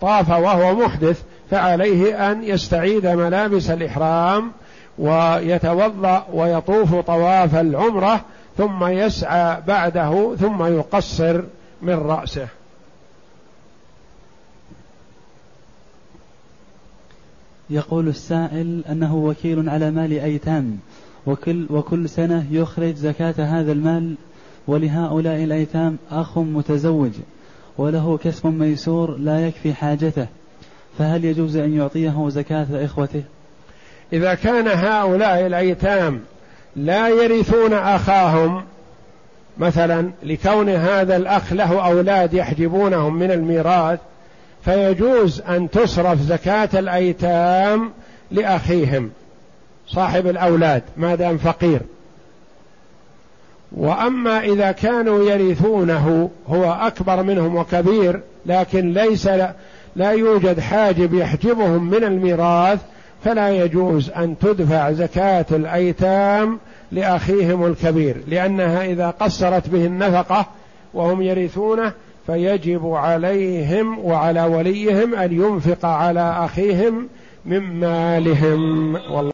طاف 0.00 0.30
وهو 0.30 0.74
محدث 0.74 1.22
فعليه 1.50 2.32
أن 2.32 2.42
يستعيد 2.42 3.06
ملابس 3.06 3.70
الإحرام 3.70 4.52
ويتوضأ 4.98 6.26
ويطوف 6.32 6.94
طواف 6.94 7.54
العمرة 7.54 8.20
ثم 8.56 8.86
يسعى 8.86 9.62
بعده 9.66 10.36
ثم 10.36 10.64
يقصر 10.64 11.42
من 11.82 11.94
رأسه. 11.94 12.48
يقول 17.70 18.08
السائل 18.08 18.84
أنه 18.90 19.16
وكيل 19.16 19.68
على 19.68 19.90
مال 19.90 20.12
أيتام 20.12 20.78
وكل 21.26 21.66
وكل 21.70 22.08
سنة 22.08 22.46
يخرج 22.50 22.94
زكاة 22.94 23.34
هذا 23.38 23.72
المال 23.72 24.14
ولهؤلاء 24.66 25.44
الأيتام 25.44 25.96
أخ 26.10 26.38
متزوج 26.38 27.12
وله 27.78 28.16
كسب 28.16 28.46
ميسور 28.46 29.16
لا 29.16 29.46
يكفي 29.46 29.74
حاجته 29.74 30.26
فهل 30.98 31.24
يجوز 31.24 31.56
أن 31.56 31.74
يعطيه 31.74 32.28
زكاة 32.28 32.84
إخوته؟ 32.84 33.22
إذا 34.12 34.34
كان 34.34 34.68
هؤلاء 34.68 35.46
الأيتام 35.46 36.20
لا 36.76 37.08
يرثون 37.08 37.72
أخاهم 37.72 38.64
مثلا 39.58 40.10
لكون 40.22 40.68
هذا 40.68 41.16
الأخ 41.16 41.52
له 41.52 41.86
أولاد 41.86 42.34
يحجبونهم 42.34 43.14
من 43.14 43.30
الميراث 43.30 43.98
فيجوز 44.64 45.40
أن 45.40 45.70
تصرف 45.70 46.20
زكاة 46.20 46.68
الأيتام 46.74 47.90
لأخيهم 48.30 49.10
صاحب 49.88 50.26
الأولاد 50.26 50.82
ما 50.96 51.14
دام 51.14 51.38
فقير. 51.38 51.80
وأما 53.72 54.40
إذا 54.40 54.72
كانوا 54.72 55.30
يرثونه 55.30 56.30
هو 56.48 56.72
أكبر 56.72 57.22
منهم 57.22 57.56
وكبير 57.56 58.20
لكن 58.46 58.92
ليس 58.92 59.28
لا 59.96 60.10
يوجد 60.10 60.60
حاجب 60.60 61.14
يحجبهم 61.14 61.90
من 61.90 62.04
الميراث 62.04 62.78
فلا 63.24 63.50
يجوز 63.64 64.10
أن 64.10 64.38
تدفع 64.38 64.92
زكاة 64.92 65.46
الأيتام 65.50 66.58
لأخيهم 66.92 67.66
الكبير 67.66 68.16
لأنها 68.28 68.84
إذا 68.84 69.10
قصرت 69.10 69.68
به 69.68 69.86
النفقة 69.86 70.46
وهم 70.94 71.22
يرثونه 71.22 71.92
فيجب 72.26 72.86
عليهم 72.86 73.98
وعلى 73.98 74.42
وليهم 74.42 75.14
أن 75.14 75.32
ينفق 75.32 75.86
على 75.86 76.20
أخيهم 76.20 77.08
من 77.44 77.58
مالهم. 77.58 78.94
والله 78.94 79.20